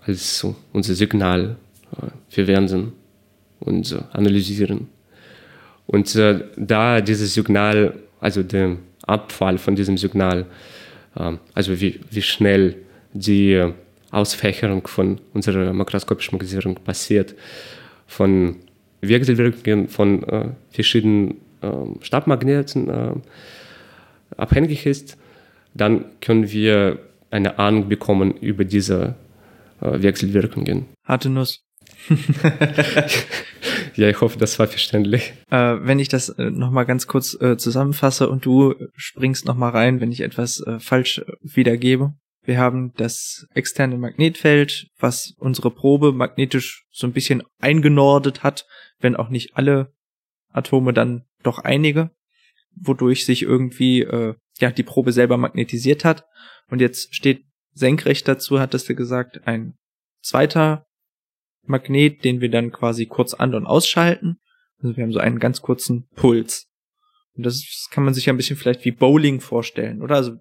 [0.00, 1.56] als so unser Signal
[1.92, 2.92] äh, verwenden
[3.60, 4.88] und äh, analysieren.
[5.86, 6.18] Und
[6.56, 10.46] da dieses Signal, also der Abfall von diesem Signal,
[11.54, 12.76] also wie, wie schnell
[13.12, 13.72] die äh,
[14.10, 17.34] Ausfächerung von unserer makroskopischen Magnetisierung passiert,
[18.06, 18.56] von
[19.00, 21.68] Wechselwirkungen von äh, verschiedenen äh,
[22.00, 23.12] Stabmagneten äh,
[24.36, 25.16] abhängig ist,
[25.74, 26.98] dann können wir
[27.30, 29.16] eine Ahnung bekommen über diese
[29.80, 30.86] äh, Wechselwirkungen.
[31.04, 31.62] harte Nuss.
[33.96, 35.32] Ja, ich hoffe, das war verständlich.
[35.50, 40.00] Äh, wenn ich das äh, nochmal ganz kurz äh, zusammenfasse und du springst nochmal rein,
[40.00, 42.14] wenn ich etwas äh, falsch äh, wiedergebe.
[42.44, 48.66] Wir haben das externe Magnetfeld, was unsere Probe magnetisch so ein bisschen eingenordet hat,
[49.00, 49.92] wenn auch nicht alle
[50.52, 52.10] Atome, dann doch einige,
[52.76, 56.24] wodurch sich irgendwie äh, ja die Probe selber magnetisiert hat.
[56.70, 59.74] Und jetzt steht senkrecht dazu, hattest du gesagt, ein
[60.22, 60.86] zweiter
[61.68, 64.38] Magnet, den wir dann quasi kurz an- und ausschalten.
[64.82, 66.68] Also wir haben so einen ganz kurzen Puls.
[67.34, 70.16] Und das kann man sich ja ein bisschen vielleicht wie Bowling vorstellen, oder?
[70.16, 70.36] Also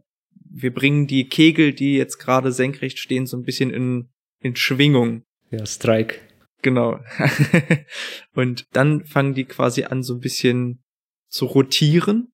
[0.50, 4.10] wir bringen die Kegel, die jetzt gerade senkrecht stehen, so ein bisschen in,
[4.40, 5.24] in Schwingung.
[5.52, 6.20] Ja, Strike.
[6.62, 7.00] Genau.
[8.34, 10.84] und dann fangen die quasi an, so ein bisschen
[11.28, 12.32] zu rotieren.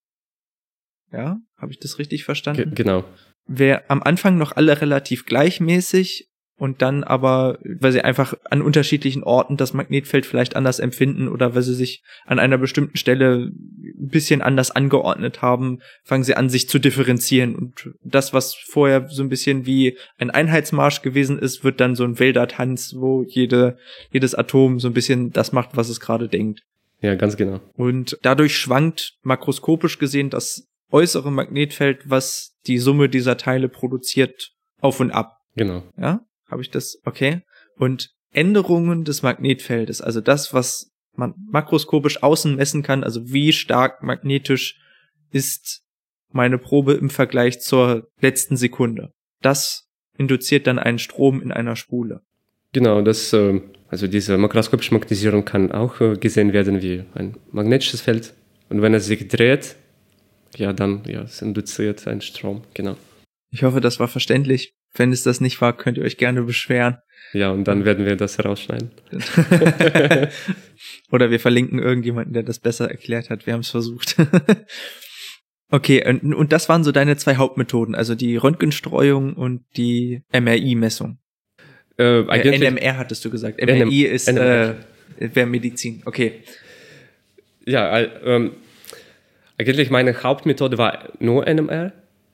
[1.12, 2.74] Ja, habe ich das richtig verstanden?
[2.74, 3.04] Ge genau.
[3.48, 6.31] Wer am Anfang noch alle relativ gleichmäßig
[6.62, 11.55] und dann aber, weil sie einfach an unterschiedlichen Orten das Magnetfeld vielleicht anders empfinden oder
[11.55, 16.49] weil sie sich an einer bestimmten Stelle ein bisschen anders angeordnet haben, fangen sie an,
[16.49, 17.55] sich zu differenzieren.
[17.55, 22.03] Und das, was vorher so ein bisschen wie ein Einheitsmarsch gewesen ist, wird dann so
[22.03, 23.80] ein Wäldertanz, wo jede,
[24.12, 26.62] jedes Atom so ein bisschen das macht, was es gerade denkt.
[27.01, 27.59] Ja, ganz genau.
[27.74, 34.99] Und dadurch schwankt makroskopisch gesehen das äußere Magnetfeld, was die Summe dieser Teile produziert, auf
[34.99, 35.39] und ab.
[35.55, 35.82] Genau.
[35.97, 36.22] Ja?
[36.52, 36.99] Habe ich das?
[37.06, 37.41] Okay.
[37.78, 44.04] Und Änderungen des Magnetfeldes, also das, was man makroskopisch außen messen kann, also wie stark
[44.04, 44.80] magnetisch
[45.32, 45.82] ist
[46.32, 49.12] meine Probe im Vergleich zur letzten Sekunde.
[49.41, 49.88] Das
[50.18, 52.22] induziert dann einen Strom in einer Spule.
[52.74, 58.02] Genau, das, äh, also diese makroskopische Magnetisierung kann auch äh, gesehen werden wie ein magnetisches
[58.02, 58.34] Feld.
[58.70, 59.76] Und wenn es sich dreht,
[60.56, 62.95] ja, dann, ja, es induziert einen Strom, genau.
[63.52, 64.74] Ich hoffe, das war verständlich.
[64.94, 66.98] Wenn es das nicht war, könnt ihr euch gerne beschweren.
[67.34, 68.92] Ja, und dann werden wir das herausschneiden.
[71.12, 73.46] Oder wir verlinken irgendjemanden, der das besser erklärt hat.
[73.46, 74.18] Wir haben es versucht.
[75.72, 81.20] okay, und, und das waren so deine zwei Hauptmethoden, also die Röntgenstreuung und die MRI-Messung.
[81.98, 83.62] Äh, Äh, NMR hattest du gesagt.
[83.62, 84.76] MRI ist NMR.
[85.20, 86.02] äh, wäre Medizin.
[86.06, 86.44] Okay.
[87.66, 88.52] ja, äh, ähm,
[89.58, 91.94] eigentlich meine Hauptmethode war nur NMR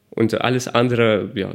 [0.09, 1.53] und alles andere, ja,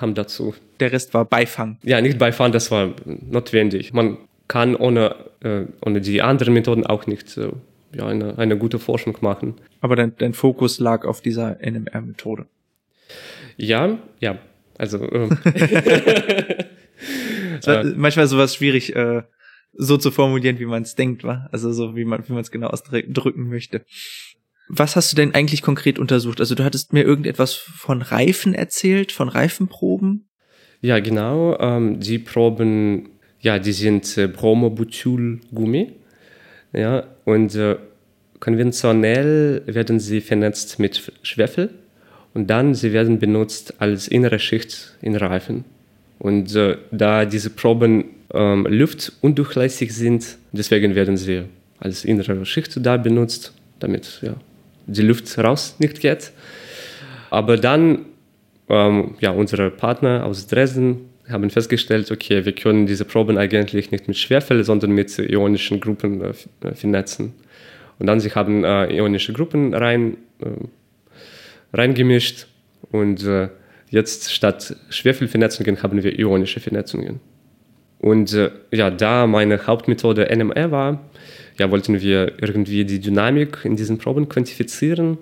[0.00, 0.54] kam dazu.
[0.80, 1.78] Der Rest war Beifang.
[1.82, 3.92] Ja, nicht beifahren, das war notwendig.
[3.92, 4.16] Man
[4.48, 7.50] kann ohne, äh, ohne die anderen Methoden auch nicht äh,
[7.94, 9.56] ja, eine, eine gute Forschung machen.
[9.82, 12.46] Aber dein, dein Fokus lag auf dieser NMR-Methode.
[13.58, 14.38] Ja, ja,
[14.78, 14.98] also
[17.58, 19.22] Es war manchmal sowas schwierig, äh,
[19.74, 21.50] so zu formulieren, wie man es denkt, war.
[21.52, 23.84] Also so, wie man, wie man es genau ausdrücken möchte.
[24.72, 26.38] Was hast du denn eigentlich konkret untersucht?
[26.38, 30.28] Also du hattest mir irgendetwas von Reifen erzählt, von Reifenproben.
[30.80, 33.08] ja genau, ähm, die Proben,
[33.40, 35.92] ja, die sind äh, Bromobutylgummi,
[36.72, 37.76] ja, und äh,
[38.38, 41.70] konventionell werden sie vernetzt mit Schwefel
[42.32, 45.64] und dann sie werden benutzt als innere Schicht in Reifen.
[46.20, 51.42] Und äh, da diese Proben ähm, luftundurchlässig sind, deswegen werden sie
[51.80, 54.36] als innere Schicht da benutzt, damit ja,
[54.90, 56.32] die Luft raus nicht geht.
[57.30, 58.06] Aber dann,
[58.68, 64.08] ähm, ja, unsere Partner aus Dresden haben festgestellt, okay, wir können diese Proben eigentlich nicht
[64.08, 66.32] mit Schwerfell, sondern mit ionischen Gruppen äh,
[66.66, 67.34] äh, vernetzen.
[67.98, 72.46] Und dann sie haben äh, ionische Gruppen rein, äh, reingemischt
[72.90, 73.48] und äh,
[73.90, 77.20] jetzt statt Schwerfelvernetzungen haben wir ionische Vernetzungen.
[78.00, 81.10] Und äh, ja, da meine Hauptmethode NMR war,
[81.60, 85.18] ja, wollten wir irgendwie die Dynamik in diesen Proben quantifizieren.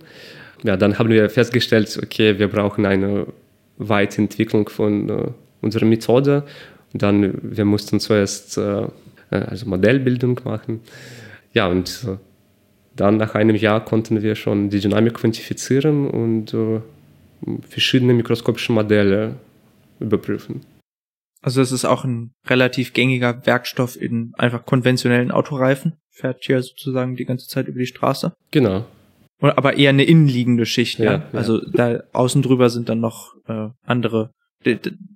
[0.62, 3.26] Ja, dann haben wir festgestellt, okay, wir brauchen eine
[3.78, 5.26] Weiterentwicklung von äh,
[5.62, 6.44] unserer Methode.
[6.92, 8.86] Und dann, wir mussten zuerst äh,
[9.30, 10.80] also Modellbildung machen.
[11.54, 12.18] Ja, und äh,
[12.94, 16.80] dann nach einem Jahr konnten wir schon die Dynamik quantifizieren und äh,
[17.68, 19.34] verschiedene mikroskopische Modelle
[19.98, 20.60] überprüfen.
[21.42, 25.94] Also es ist auch ein relativ gängiger Werkstoff in einfach konventionellen Autoreifen.
[26.18, 28.32] Fährt hier sozusagen die ganze Zeit über die Straße.
[28.50, 28.84] Genau.
[29.40, 31.12] Aber eher eine innenliegende Schicht, ja.
[31.12, 31.28] Ja.
[31.32, 34.30] Also da außen drüber sind dann noch äh, andere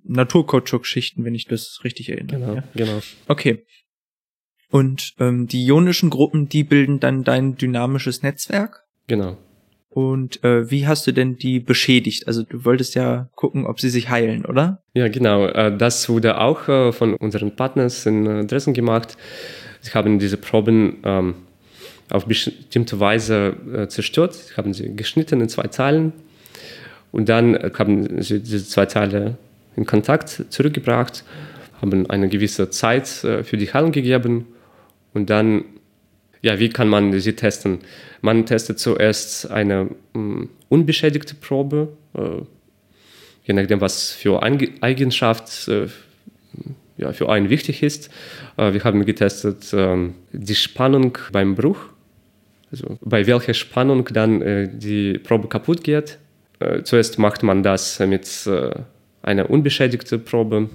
[0.05, 2.39] Naturkautschuk-Schichten, wenn ich das richtig erinnere.
[2.39, 2.63] Genau, Ja?
[2.75, 2.99] genau.
[3.27, 3.65] Okay.
[4.69, 8.83] Und ähm, die ionischen Gruppen, die bilden dann dein dynamisches Netzwerk.
[9.07, 9.37] Genau.
[9.89, 12.25] Und äh, wie hast du denn die beschädigt?
[12.27, 14.79] Also du wolltest ja gucken, ob sie sich heilen, oder?
[14.93, 15.45] Ja, genau.
[15.45, 19.17] Äh, Das wurde auch äh, von unseren Partners in äh, Dresden gemacht.
[19.83, 21.35] Sie haben diese Proben ähm,
[22.09, 24.33] auf bestimmte Weise äh, zerstört.
[24.33, 26.13] Sie haben sie geschnitten in zwei Teilen
[27.11, 29.37] und dann äh, haben sie diese zwei Teile
[29.75, 31.25] in Kontakt zurückgebracht,
[31.81, 34.47] haben eine gewisse Zeit äh, für die Heilung gegeben
[35.13, 35.65] und dann,
[36.41, 37.79] ja, wie kann man sie testen?
[38.21, 42.41] Man testet zuerst eine mh, unbeschädigte Probe, äh,
[43.45, 45.87] je nachdem, was für Einge- Eigenschaft äh,
[46.97, 48.09] ja, für einen wichtig ist.
[48.57, 51.79] Äh, wir haben getestet ähm, die Spannung beim Bruch,
[52.71, 56.17] also bei welcher Spannung dann äh, die Probe kaputt geht.
[56.59, 58.49] Äh, zuerst macht man das mit
[59.21, 60.69] einer unbeschädigten Probe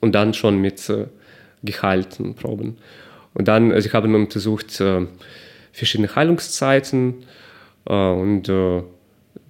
[0.00, 0.90] und dann schon mit
[1.62, 2.78] geheilten Proben.
[3.34, 4.82] Und dann, sie haben untersucht
[5.72, 7.24] verschiedene Heilungszeiten
[7.84, 8.50] und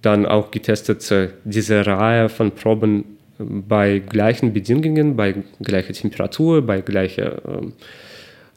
[0.01, 1.09] dann auch getestet
[1.45, 7.73] diese Reihe von Proben bei gleichen Bedingungen, bei gleicher Temperatur, bei gleicher ähm,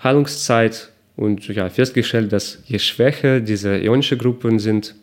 [0.03, 4.95] Heilungszeit und ja, festgestellt, dass je schwächer diese ionische Gruppen sind,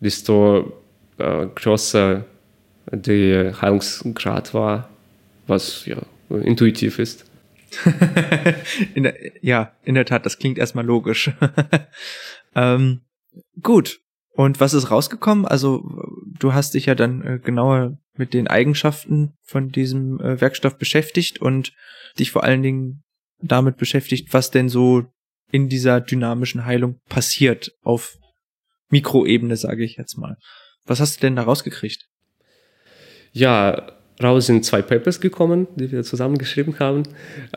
[0.00, 0.72] desto
[1.18, 2.24] äh, größer
[2.90, 4.88] der Heilungsgrad war,
[5.46, 7.24] was ja intuitiv ist.
[8.94, 11.30] in der, ja, in der Tat, das klingt erstmal logisch.
[12.54, 13.02] ähm,
[13.62, 14.00] gut.
[14.32, 15.44] Und was ist rausgekommen?
[15.44, 15.84] Also
[16.38, 21.40] du hast dich ja dann äh, genauer mit den Eigenschaften von diesem äh, Werkstoff beschäftigt
[21.40, 21.72] und
[22.18, 23.02] dich vor allen Dingen
[23.40, 25.04] damit beschäftigt, was denn so
[25.50, 28.18] in dieser dynamischen Heilung passiert auf
[28.90, 30.36] Mikroebene, sage ich jetzt mal.
[30.84, 32.06] Was hast du denn da rausgekriegt?
[33.32, 33.92] Ja,
[34.22, 37.04] raus sind zwei Papers gekommen, die wir zusammen geschrieben haben.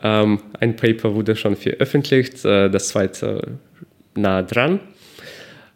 [0.02, 3.58] Ähm, ein Paper wurde schon veröffentlicht, äh, das zweite
[4.14, 4.80] nah dran.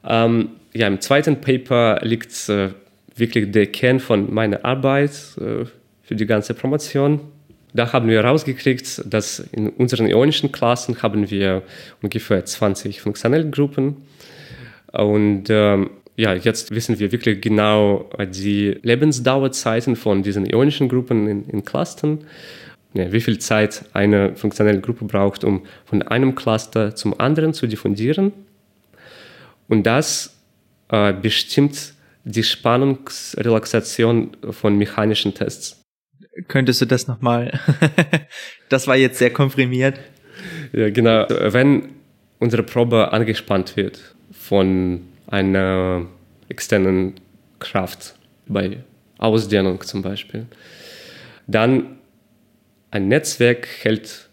[0.04, 2.70] Ähm, ja, im zweiten Paper liegt äh,
[3.18, 5.64] wirklich der Kern von meiner Arbeit äh,
[6.02, 7.20] für die ganze Promotion.
[7.74, 11.62] Da haben wir herausgekriegt, dass in unseren ionischen Klassen haben wir
[12.02, 13.96] ungefähr 20 funktionelle Gruppen.
[14.92, 21.48] Und ähm, ja, jetzt wissen wir wirklich genau die Lebensdauerzeiten von diesen ionischen Gruppen in,
[21.48, 22.24] in Clustern.
[22.94, 27.66] Ja, wie viel Zeit eine funktionelle Gruppe braucht, um von einem Cluster zum anderen zu
[27.66, 28.32] diffundieren.
[29.68, 30.36] Und das
[30.88, 31.92] äh, bestimmt
[32.24, 35.82] die Spannungsrelaxation von mechanischen Tests.
[36.46, 37.58] Könntest du das nochmal?
[38.68, 39.98] das war jetzt sehr komprimiert.
[40.72, 41.26] Ja, genau.
[41.28, 41.90] Wenn
[42.38, 46.06] unsere Probe angespannt wird von einer
[46.48, 47.14] externen
[47.58, 48.14] Kraft,
[48.46, 48.78] bei
[49.18, 50.46] Ausdehnung zum Beispiel,
[51.46, 51.98] dann
[52.90, 54.28] ein Netzwerk hält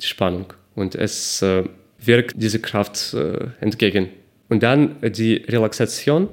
[0.00, 1.64] die Spannung und es äh,
[1.98, 4.08] wirkt diese Kraft äh, entgegen.
[4.48, 6.28] Und dann die Relaxation,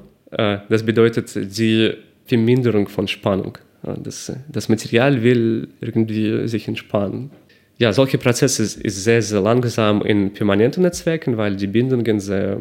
[0.70, 1.94] das bedeutet die
[2.26, 3.58] Verminderung von Spannung.
[3.84, 7.32] Das, das Material will irgendwie sich entspannen.
[7.78, 12.60] Ja, solche Prozesse ist sehr, sehr langsam in permanenten Netzwerken, weil die Bindungen sehr,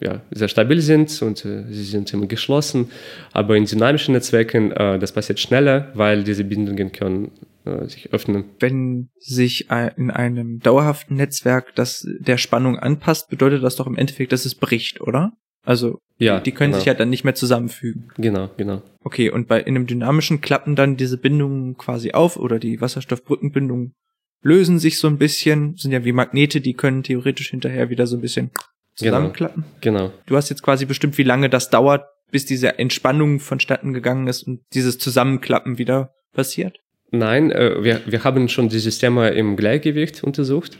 [0.00, 2.90] ja, sehr stabil sind und äh, sie sind immer geschlossen.
[3.32, 7.30] Aber in dynamischen Netzwerken, äh, das passiert schneller, weil diese Bindungen können
[7.64, 8.44] äh, sich öffnen.
[8.58, 14.32] Wenn sich in einem dauerhaften Netzwerk das der Spannung anpasst, bedeutet das doch im Endeffekt,
[14.32, 15.32] dass es bricht, oder?
[15.64, 16.78] Also ja, die können genau.
[16.78, 18.08] sich ja dann nicht mehr zusammenfügen.
[18.16, 18.82] Genau, genau.
[19.02, 23.94] Okay, und bei in einem dynamischen klappen dann diese Bindungen quasi auf oder die Wasserstoffbrückenbindungen
[24.42, 28.16] lösen sich so ein bisschen, sind ja wie Magnete, die können theoretisch hinterher wieder so
[28.16, 28.50] ein bisschen
[28.94, 29.64] zusammenklappen.
[29.80, 29.98] Genau.
[30.08, 30.12] genau.
[30.26, 34.42] Du hast jetzt quasi bestimmt, wie lange das dauert, bis diese Entspannung vonstatten gegangen ist
[34.42, 36.78] und dieses Zusammenklappen wieder passiert?
[37.10, 40.78] Nein, äh, wir, wir haben schon die Systeme im Gleichgewicht untersucht.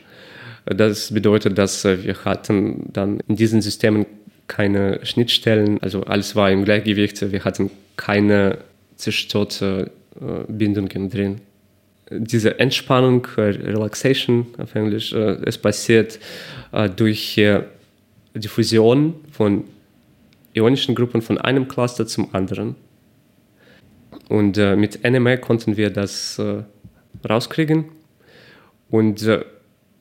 [0.65, 4.07] Das bedeutet, dass äh, wir hatten dann in diesen Systemen
[4.53, 8.59] keine Schnittstellen, also alles war im Gleichgewicht, wir hatten keine
[8.97, 9.91] zerstörte
[10.21, 11.41] äh, Bindungen drin.
[12.11, 16.19] Diese Entspannung, äh, Relaxation auf Englisch, äh, es passiert
[16.97, 17.39] durch
[18.35, 19.65] Diffusion von
[20.55, 22.77] ionischen Gruppen von einem Cluster zum anderen.
[24.31, 26.41] Und mit NMR konnten wir das
[27.29, 27.85] rauskriegen.
[28.89, 29.29] Und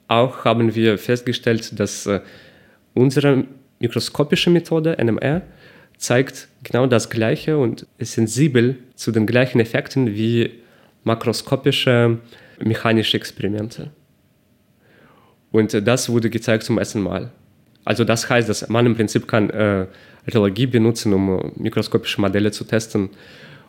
[0.07, 2.09] auch haben wir festgestellt, dass
[2.93, 3.43] unsere
[3.81, 5.41] mikroskopische Methode NMR
[5.97, 10.51] zeigt genau das Gleiche und ist sensibel zu den gleichen Effekten wie
[11.03, 12.19] makroskopische
[12.63, 13.91] mechanische Experimente.
[15.51, 17.31] Und äh, das wurde gezeigt zum ersten Mal.
[17.83, 19.87] Also das heißt, dass man im Prinzip kann äh,
[20.31, 23.09] Rheologie benutzen, um äh, mikroskopische Modelle zu testen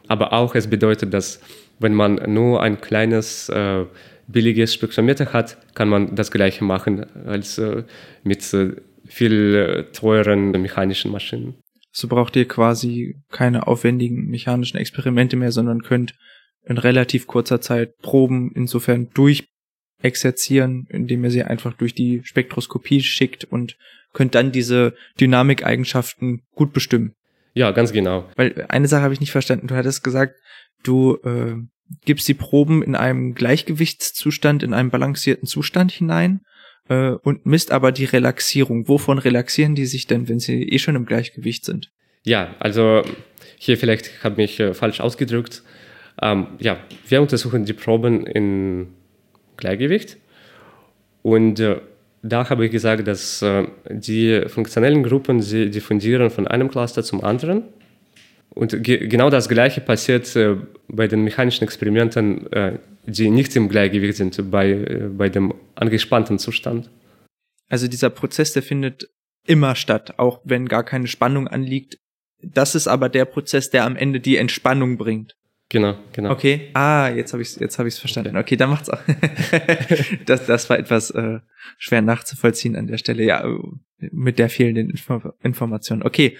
[0.09, 1.41] aber auch es bedeutet, dass
[1.79, 3.85] wenn man nur ein kleines äh,
[4.27, 7.85] billiges Spektrometer hat, kann man das gleiche machen als äh,
[8.23, 8.77] mit äh,
[9.13, 11.55] viel äh, teuren mechanischen Maschinen.
[11.91, 16.15] So braucht ihr quasi keine aufwendigen mechanischen Experimente mehr, sondern könnt
[16.65, 23.45] in relativ kurzer Zeit Proben insofern durchexerzieren, indem ihr sie einfach durch die Spektroskopie schickt
[23.45, 23.77] und
[24.15, 27.15] könnt dann diese Dynamikeigenschaften gut bestimmen.
[27.55, 28.31] Ja, ganz genau.
[28.37, 29.67] Weil eine Sache habe ich nicht verstanden.
[29.67, 30.37] Du hattest gesagt,
[30.83, 31.57] du äh,
[32.07, 36.41] gibst die Proben in einem Gleichgewichtszustand, in einem balancierten Zustand hinein
[36.89, 38.89] äh, und misst aber die Relaxierung.
[38.89, 41.91] Wovon relaxieren die sich denn, wenn sie eh schon im Gleichgewicht sind?
[42.25, 43.03] Ja, also
[43.59, 45.63] hier vielleicht habe ich mich äh, falsch ausgedrückt.
[46.21, 46.79] Ähm, ja,
[47.09, 48.89] wir untersuchen die Proben in
[49.57, 50.19] Gleichgewicht
[51.23, 51.81] und äh,
[52.23, 57.25] da habe ich gesagt, dass äh, die funktionellen Gruppen, sie diffundieren von einem Cluster zum
[57.25, 57.65] anderen.
[58.55, 60.57] Und ge genau das Gleiche passiert äh,
[60.89, 66.39] bei den mechanischen Experimenten, äh, die nicht im Gleichgewicht sind, bei, äh, bei dem angespannten
[66.39, 66.91] Zustand.
[67.69, 69.09] Also dieser Prozess, der findet
[69.47, 71.99] immer statt, auch wenn gar keine Spannung anliegt.
[72.43, 75.37] Das ist aber der Prozess, der am Ende die Entspannung bringt.
[75.71, 76.33] Genau, genau.
[76.33, 76.69] Okay.
[76.75, 78.37] Ah, jetzt habe ich jetzt habe ich es verstanden.
[78.37, 79.01] Okay, dann macht's auch.
[80.27, 81.39] das das war etwas äh,
[81.79, 83.25] schwer nachzuvollziehen an der Stelle.
[83.25, 83.43] Ja,
[83.99, 86.03] mit der fehlenden Info Information.
[86.03, 86.37] Okay.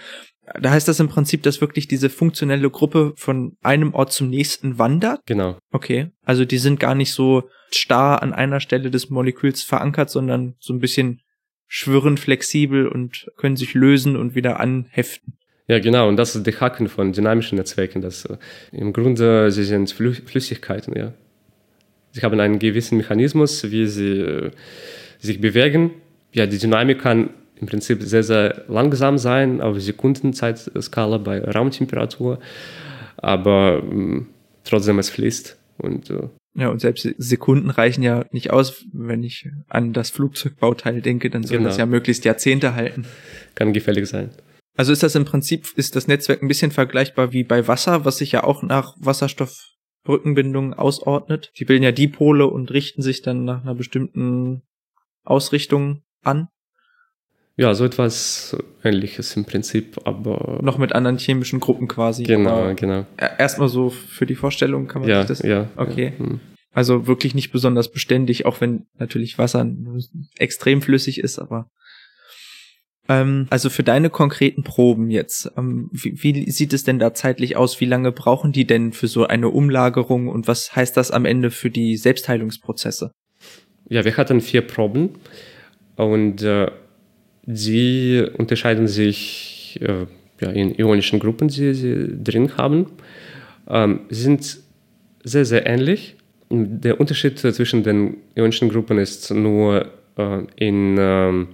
[0.59, 4.77] Da heißt das im Prinzip, dass wirklich diese funktionelle Gruppe von einem Ort zum nächsten
[4.77, 5.21] wandert?
[5.25, 5.57] Genau.
[5.71, 6.11] Okay.
[6.23, 10.73] Also die sind gar nicht so starr an einer Stelle des Moleküls verankert, sondern so
[10.73, 11.21] ein bisschen
[11.67, 15.37] schwirren flexibel und können sich lösen und wieder anheften.
[15.67, 16.09] Ja, genau.
[16.09, 18.01] Und das ist der Haken von dynamischen Netzwerken.
[18.01, 18.37] Dass, äh,
[18.71, 21.13] Im Grunde, sie sind Flü Flüssigkeiten, ja.
[22.11, 24.51] Sie haben einen gewissen Mechanismus, wie sie äh,
[25.19, 25.91] sich bewegen
[26.33, 27.29] ja, die Dynamik kann
[27.63, 32.39] im Prinzip sehr, sehr langsam sein, auf Sekundenzeitskala bei Raumtemperatur,
[33.17, 34.27] aber ähm,
[34.65, 38.85] trotzdem es fließt und äh, ja, und selbst Sekunden reichen ja nicht aus.
[38.93, 41.69] Wenn ich an das Flugzeugbauteil denke, dann soll Genau.
[41.69, 43.05] das ja möglichst Jahrzehnte halten.
[43.55, 44.29] kann gefährlich sein.
[44.77, 48.17] Also ist das im Prinzip, ist das Netzwerk ein bisschen vergleichbar wie bei Wasser, was
[48.19, 51.51] sich ja auch nach Wasserstoffbrückenbindungen ausordnet.
[51.57, 54.61] Die bilden ja Dipole und richten sich dann nach einer bestimmten
[55.23, 56.49] Ausrichtung an.
[57.55, 62.23] Ja, so etwas ähnliches im Prinzip, aber Noch mit anderen chemischen Gruppen quasi.
[62.23, 63.05] genau, genau.
[63.17, 65.47] e- Erstmal so für die Vorstellung kann man Ja, sich das.
[65.47, 65.69] ja.
[65.75, 66.13] Okay.
[66.17, 66.25] Ja.
[66.25, 66.39] hm.
[66.75, 69.63] Also wirklich nicht besonders beständig, auch wenn natürlich Wasser
[70.39, 71.67] extrem flüssig ist, aber
[73.07, 77.55] ähm, also für deine konkreten Proben jetzt, ähm, wie, wie sieht es denn da zeitlich
[77.57, 77.79] aus?
[77.81, 81.51] Wie lange brauchen die denn für so eine Umlagerung und was heißt das am Ende
[81.51, 83.11] für die Selbstheilungsprozesse?
[83.89, 85.09] Ja, wir hatten vier Proben
[85.97, 86.71] und äh,
[87.45, 90.05] die unterscheiden sich äh,
[90.41, 92.87] ja, in ionischen Gruppen, die sie drin haben.
[93.67, 94.59] Ähm, sind
[95.23, 96.15] sehr, sehr ähnlich.
[96.49, 99.87] Der Unterschied zwischen den ionischen Gruppen ist nur
[100.17, 101.47] äh, in, ähm,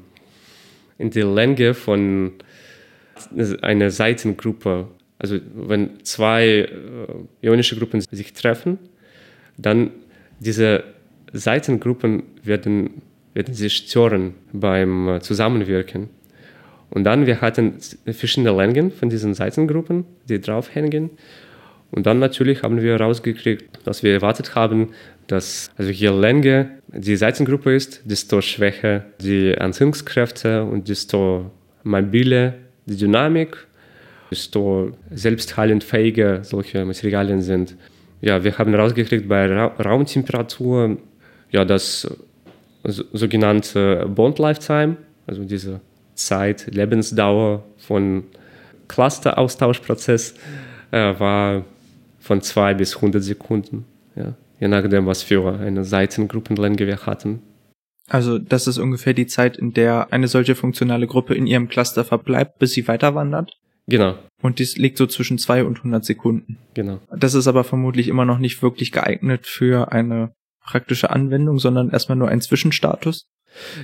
[0.97, 2.33] in der Länge von
[3.61, 4.87] einer Seitengruppe.
[5.17, 6.67] Also wenn zwei äh,
[7.45, 8.79] ionische Gruppen sich treffen,
[9.57, 9.91] dann
[10.39, 10.83] diese
[11.33, 13.01] Seitengruppen werden,
[13.39, 16.09] werden sich stören beim äh, Zusammenwirken.
[16.89, 17.75] Und dann, wir hatten
[18.11, 21.11] verschiedene Längen von diesen Seitengruppen, die draufhängen.
[21.91, 24.89] Und dann natürlich haben wir herausgekriegt, dass wir erwartet haben,
[25.27, 31.49] dass also je länger die Seitengruppe ist, desto schwächer die Anziehungskräfte und desto
[31.83, 32.55] mobiler
[32.87, 33.55] die Dynamik,
[34.31, 37.75] desto selbstheilend fähiger solche Materialien sind.
[38.21, 40.97] Ja, wir haben herausgekriegt bei Ra Raumtemperatur,
[41.51, 42.28] ja, das so-
[42.83, 45.81] sogenannte Bond Lifetime, also diese
[46.15, 48.23] Zeit, Lebensdauer von
[48.87, 50.35] Cluster-Austauschprozess
[50.91, 51.63] äh, war
[52.19, 57.41] von zwei bis 100 Sekunden, ja, je nachdem, was für eine Seitengruppenlänge wir hatten.
[58.07, 62.03] Also das ist ungefähr die Zeit, in der eine solche funktionale Gruppe in ihrem Cluster
[62.03, 63.57] verbleibt, bis sie weiter wandert.
[63.87, 66.57] Genau, Und dies liegt so zwischen zwei und 100 Sekunden.
[66.75, 66.99] genau.
[67.15, 70.31] Das ist aber vermutlich immer noch nicht wirklich geeignet für eine
[70.65, 73.27] praktische Anwendung, sondern erstmal nur ein Zwischenstatus.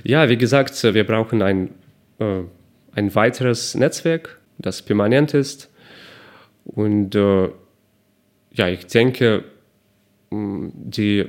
[0.04, 1.70] Ja, wie gesagt, wir brauchen ein,
[2.20, 2.42] äh,
[2.94, 5.72] ein weiteres Netzwerk, das permanent ist.
[6.64, 7.50] Und äh,
[8.52, 9.44] ja, ich denke,
[10.32, 11.26] mh, die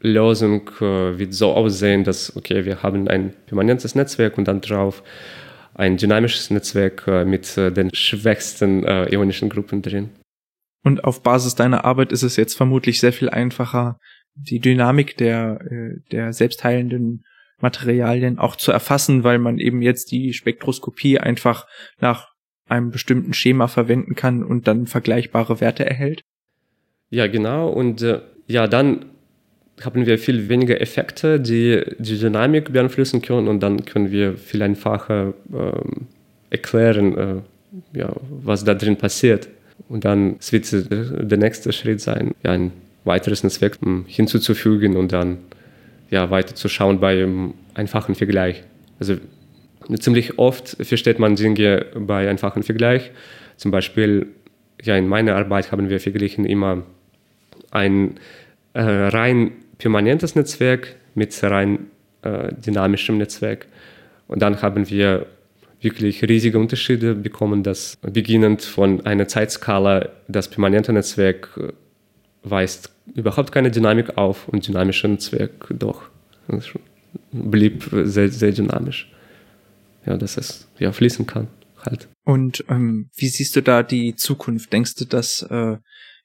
[0.00, 5.02] Lösung äh, wird so aussehen, dass, okay, wir haben ein permanentes Netzwerk und dann drauf
[5.74, 10.10] ein dynamisches Netzwerk äh, mit äh, den schwächsten äh, ionischen Gruppen drin.
[10.84, 13.98] Und auf Basis deiner Arbeit ist es jetzt vermutlich sehr viel einfacher,
[14.34, 17.24] die Dynamik der, äh, der selbstheilenden
[17.60, 21.66] Materialien auch zu erfassen, weil man eben jetzt die Spektroskopie einfach
[22.00, 22.28] nach
[22.66, 26.22] einem bestimmten Schema verwenden kann und dann vergleichbare Werte erhält.
[27.10, 27.68] Ja, genau.
[27.68, 29.06] Und äh, ja, dann
[29.82, 34.62] haben wir viel weniger Effekte, die die Dynamik beeinflussen können und dann können wir viel
[34.62, 36.06] einfacher ähm,
[36.50, 39.48] erklären, äh, ja, was da drin passiert.
[39.88, 40.90] Und dann wird
[41.30, 42.72] der nächste Schritt sein, ja, ein
[43.04, 45.38] weiteres Netzwerk ähm, hinzuzufügen und dann
[46.10, 46.54] ja, weiter
[46.98, 48.62] bei einem einfachen Vergleich.
[48.98, 49.16] Also
[49.98, 53.10] ziemlich oft versteht man Dinge bei einfachen Vergleich.
[53.56, 54.28] Zum Beispiel,
[54.82, 56.82] ja, in meiner Arbeit haben wir verglichen immer
[57.70, 58.14] ein
[58.74, 61.90] äh, rein permanentes Netzwerk mit rein
[62.22, 63.66] äh, dynamischem Netzwerk.
[64.26, 65.26] Und dann haben wir
[65.80, 71.72] wirklich riesige Unterschiede bekommen, dass beginnend von einer Zeitskala das permanente Netzwerk äh,
[72.44, 76.02] weist überhaupt keine Dynamik auf und dynamische Netzwerk doch.
[77.32, 79.10] Blieb sehr, sehr dynamisch.
[80.06, 81.48] Ja, dass es ja fließen kann
[81.84, 82.08] halt.
[82.24, 84.72] Und ähm, wie siehst du da die Zukunft?
[84.72, 85.76] Denkst du, dass äh,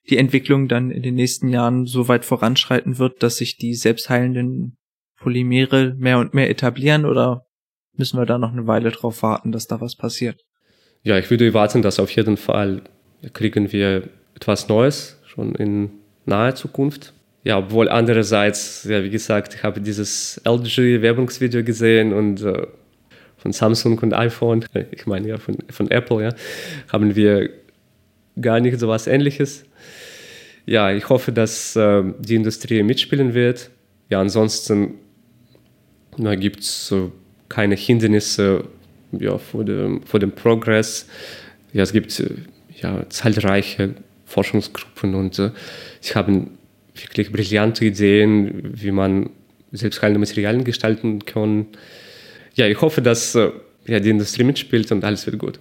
[0.08, 4.76] die Entwicklung dann in den nächsten Jahren so weit voranschreiten wird, dass sich die selbstheilenden
[5.18, 7.46] Polymere mehr und mehr etablieren oder
[7.94, 10.40] müssen wir da noch eine Weile drauf warten, dass da was passiert?
[11.02, 12.82] Ja, ich würde erwarten, dass auf jeden Fall
[13.32, 17.12] kriegen wir etwas Neues schon in naher Zukunft.
[17.42, 22.66] Ja, obwohl andererseits, ja, wie gesagt, ich habe dieses LG-Werbungsvideo gesehen und äh,
[23.38, 26.34] von Samsung und iPhone, ich meine ja von, von Apple, ja,
[26.92, 27.48] haben wir
[28.40, 29.64] gar nicht so was ähnliches.
[30.66, 33.70] Ja, ich hoffe, dass äh, die Industrie mitspielen wird.
[34.10, 34.96] Ja, ansonsten
[36.16, 37.08] gibt es äh,
[37.48, 38.64] keine Hindernisse
[39.12, 41.06] ja, vor, dem, vor dem Progress.
[41.72, 42.34] Ja, es gibt äh,
[42.80, 43.94] ja, zahlreiche
[44.26, 45.50] Forschungsgruppen und äh,
[46.00, 46.58] sie haben
[46.94, 49.30] wirklich brillante Ideen, wie man
[49.72, 51.66] selbstheilende Materialien gestalten kann.
[52.54, 53.52] ja, ich hoffe, dass äh,
[53.86, 55.60] ja, die Industrie mitspielt und alles wird gut.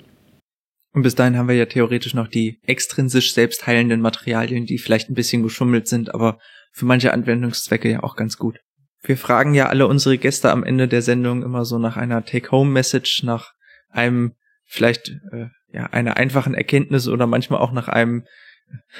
[0.91, 5.13] Und bis dahin haben wir ja theoretisch noch die extrinsisch selbstheilenden Materialien, die vielleicht ein
[5.13, 6.39] bisschen geschummelt sind, aber
[6.71, 8.59] für manche Anwendungszwecke ja auch ganz gut.
[9.03, 13.23] Wir fragen ja alle unsere Gäste am Ende der Sendung immer so nach einer Take-Home-Message,
[13.23, 13.53] nach
[13.89, 14.33] einem
[14.65, 18.25] vielleicht äh, ja einer einfachen Erkenntnis oder manchmal auch nach einem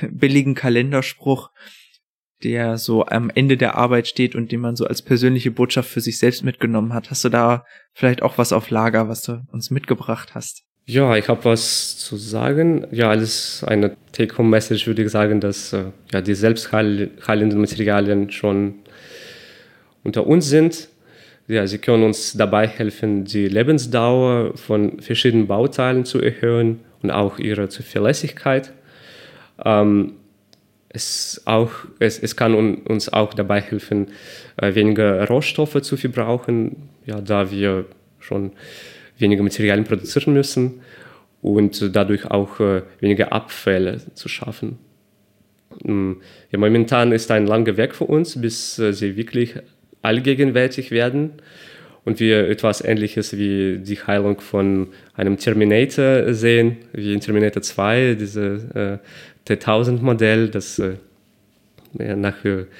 [0.09, 1.49] billigen Kalenderspruch,
[2.43, 6.01] der so am Ende der Arbeit steht und den man so als persönliche Botschaft für
[6.01, 7.11] sich selbst mitgenommen hat.
[7.11, 10.63] Hast du da vielleicht auch was auf Lager, was du uns mitgebracht hast?
[10.86, 12.88] Ja, ich habe was zu sagen.
[12.91, 18.80] Ja, alles eine Take-Home-Message würde ich sagen, dass äh, ja, die selbstheilenden Materialien schon
[20.03, 20.89] unter uns sind.
[21.47, 27.38] Ja, sie können uns dabei helfen, die Lebensdauer von verschiedenen Bauteilen zu erhöhen und auch
[27.38, 28.74] ihre Zuverlässigkeit.
[29.64, 30.14] Ähm,
[30.89, 34.07] es, auch, es, es kann uns auch dabei helfen,
[34.57, 37.86] äh, weniger Rohstoffe zu verbrauchen, ja, da wir
[38.20, 38.51] schon
[39.18, 40.82] weniger Materialien produzieren müssen
[41.41, 44.80] und dadurch auch äh, weniger Abfälle zu schaffen.
[45.84, 46.14] Mm,
[46.51, 49.55] ja, momentan ist ein langer Weg für uns, bis äh, sie wirklich
[50.01, 51.34] allgegenwärtig werden
[52.05, 58.16] und wir etwas Ähnliches wie die Heilung von einem Terminator sehen, wie in Terminator 2,
[58.20, 59.07] diese äh,
[59.49, 60.95] T1000-Modell, das äh,
[61.97, 62.35] nach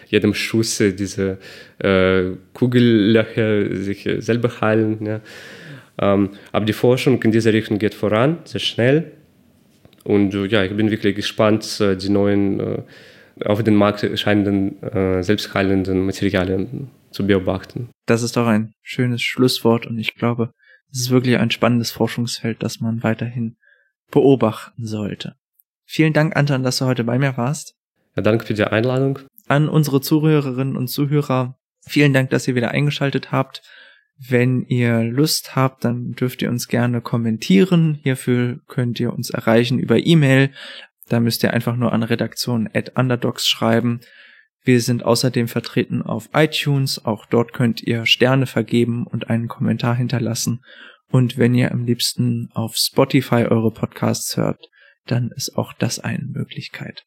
[0.08, 1.40] jedem Schuss diese
[1.80, 5.06] äh, Kugellöcher sich selber heilen.
[5.06, 5.22] Ja.
[6.00, 9.12] Ähm, aber die Forschung in dieser Richtung geht voran, sehr schnell.
[10.04, 12.82] Und äh, ja, ich bin wirklich gespannt, äh, die neuen äh,
[13.46, 17.90] auf den Markt erscheinenden äh, selbstheilenden Materialien zu beobachten.
[18.06, 20.52] Das ist doch ein schönes Schlusswort und ich glaube,
[20.92, 23.58] es ist wirklich ein spannendes Forschungsfeld, das man weiterhin
[24.12, 25.36] beobachten sollte.
[25.92, 27.74] Vielen Dank, Anton, dass du heute bei mir warst.
[28.16, 29.18] Ja, danke für die Einladung.
[29.48, 33.64] An unsere Zuhörerinnen und Zuhörer, vielen Dank, dass ihr wieder eingeschaltet habt.
[34.16, 38.00] Wenn ihr Lust habt, dann dürft ihr uns gerne kommentieren.
[38.04, 40.52] Hierfür könnt ihr uns erreichen über E-Mail.
[41.08, 44.02] Da müsst ihr einfach nur an redaktion at underdogs schreiben.
[44.64, 47.04] Wir sind außerdem vertreten auf iTunes.
[47.04, 50.64] Auch dort könnt ihr Sterne vergeben und einen Kommentar hinterlassen.
[51.10, 54.70] Und wenn ihr am liebsten auf Spotify eure Podcasts hört,
[55.12, 57.06] dann ist auch das eine Möglichkeit.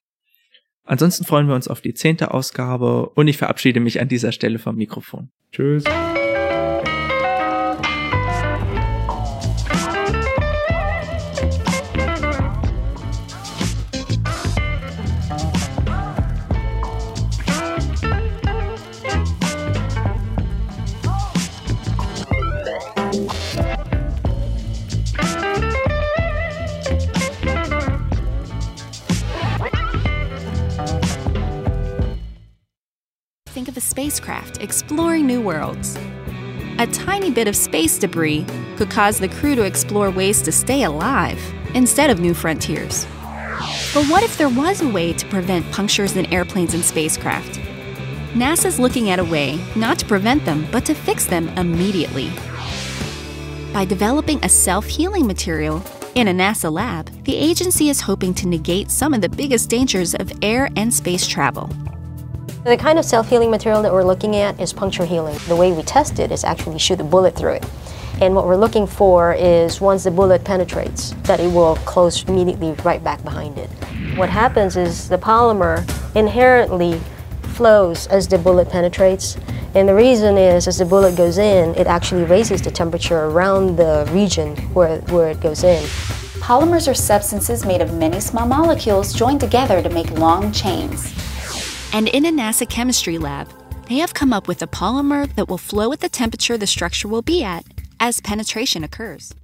[0.84, 4.58] Ansonsten freuen wir uns auf die zehnte Ausgabe und ich verabschiede mich an dieser Stelle
[4.58, 5.30] vom Mikrofon.
[5.52, 5.84] Tschüss.
[34.32, 35.98] Spacecraft exploring new worlds.
[36.78, 40.84] A tiny bit of space debris could cause the crew to explore ways to stay
[40.84, 41.38] alive
[41.74, 43.06] instead of new frontiers.
[43.94, 47.60] But what if there was a way to prevent punctures in airplanes and spacecraft?
[48.34, 52.30] NASA's looking at a way not to prevent them, but to fix them immediately.
[53.72, 55.82] By developing a self healing material
[56.14, 60.14] in a NASA lab, the agency is hoping to negate some of the biggest dangers
[60.14, 61.68] of air and space travel.
[62.64, 65.36] The kind of self-healing material that we're looking at is puncture healing.
[65.48, 67.66] The way we test it is actually shoot a bullet through it.
[68.20, 72.74] And what we're looking for is once the bullet penetrates, that it will close immediately
[72.84, 73.68] right back behind it.
[74.14, 75.82] What happens is the polymer
[76.14, 77.00] inherently
[77.54, 79.36] flows as the bullet penetrates.
[79.74, 83.74] And the reason is as the bullet goes in, it actually raises the temperature around
[83.74, 85.82] the region where, where it goes in.
[86.38, 91.12] Polymers are substances made of many small molecules joined together to make long chains.
[91.92, 93.48] And in a NASA chemistry lab,
[93.88, 97.08] they have come up with a polymer that will flow at the temperature the structure
[97.08, 97.66] will be at
[98.00, 99.34] as penetration occurs.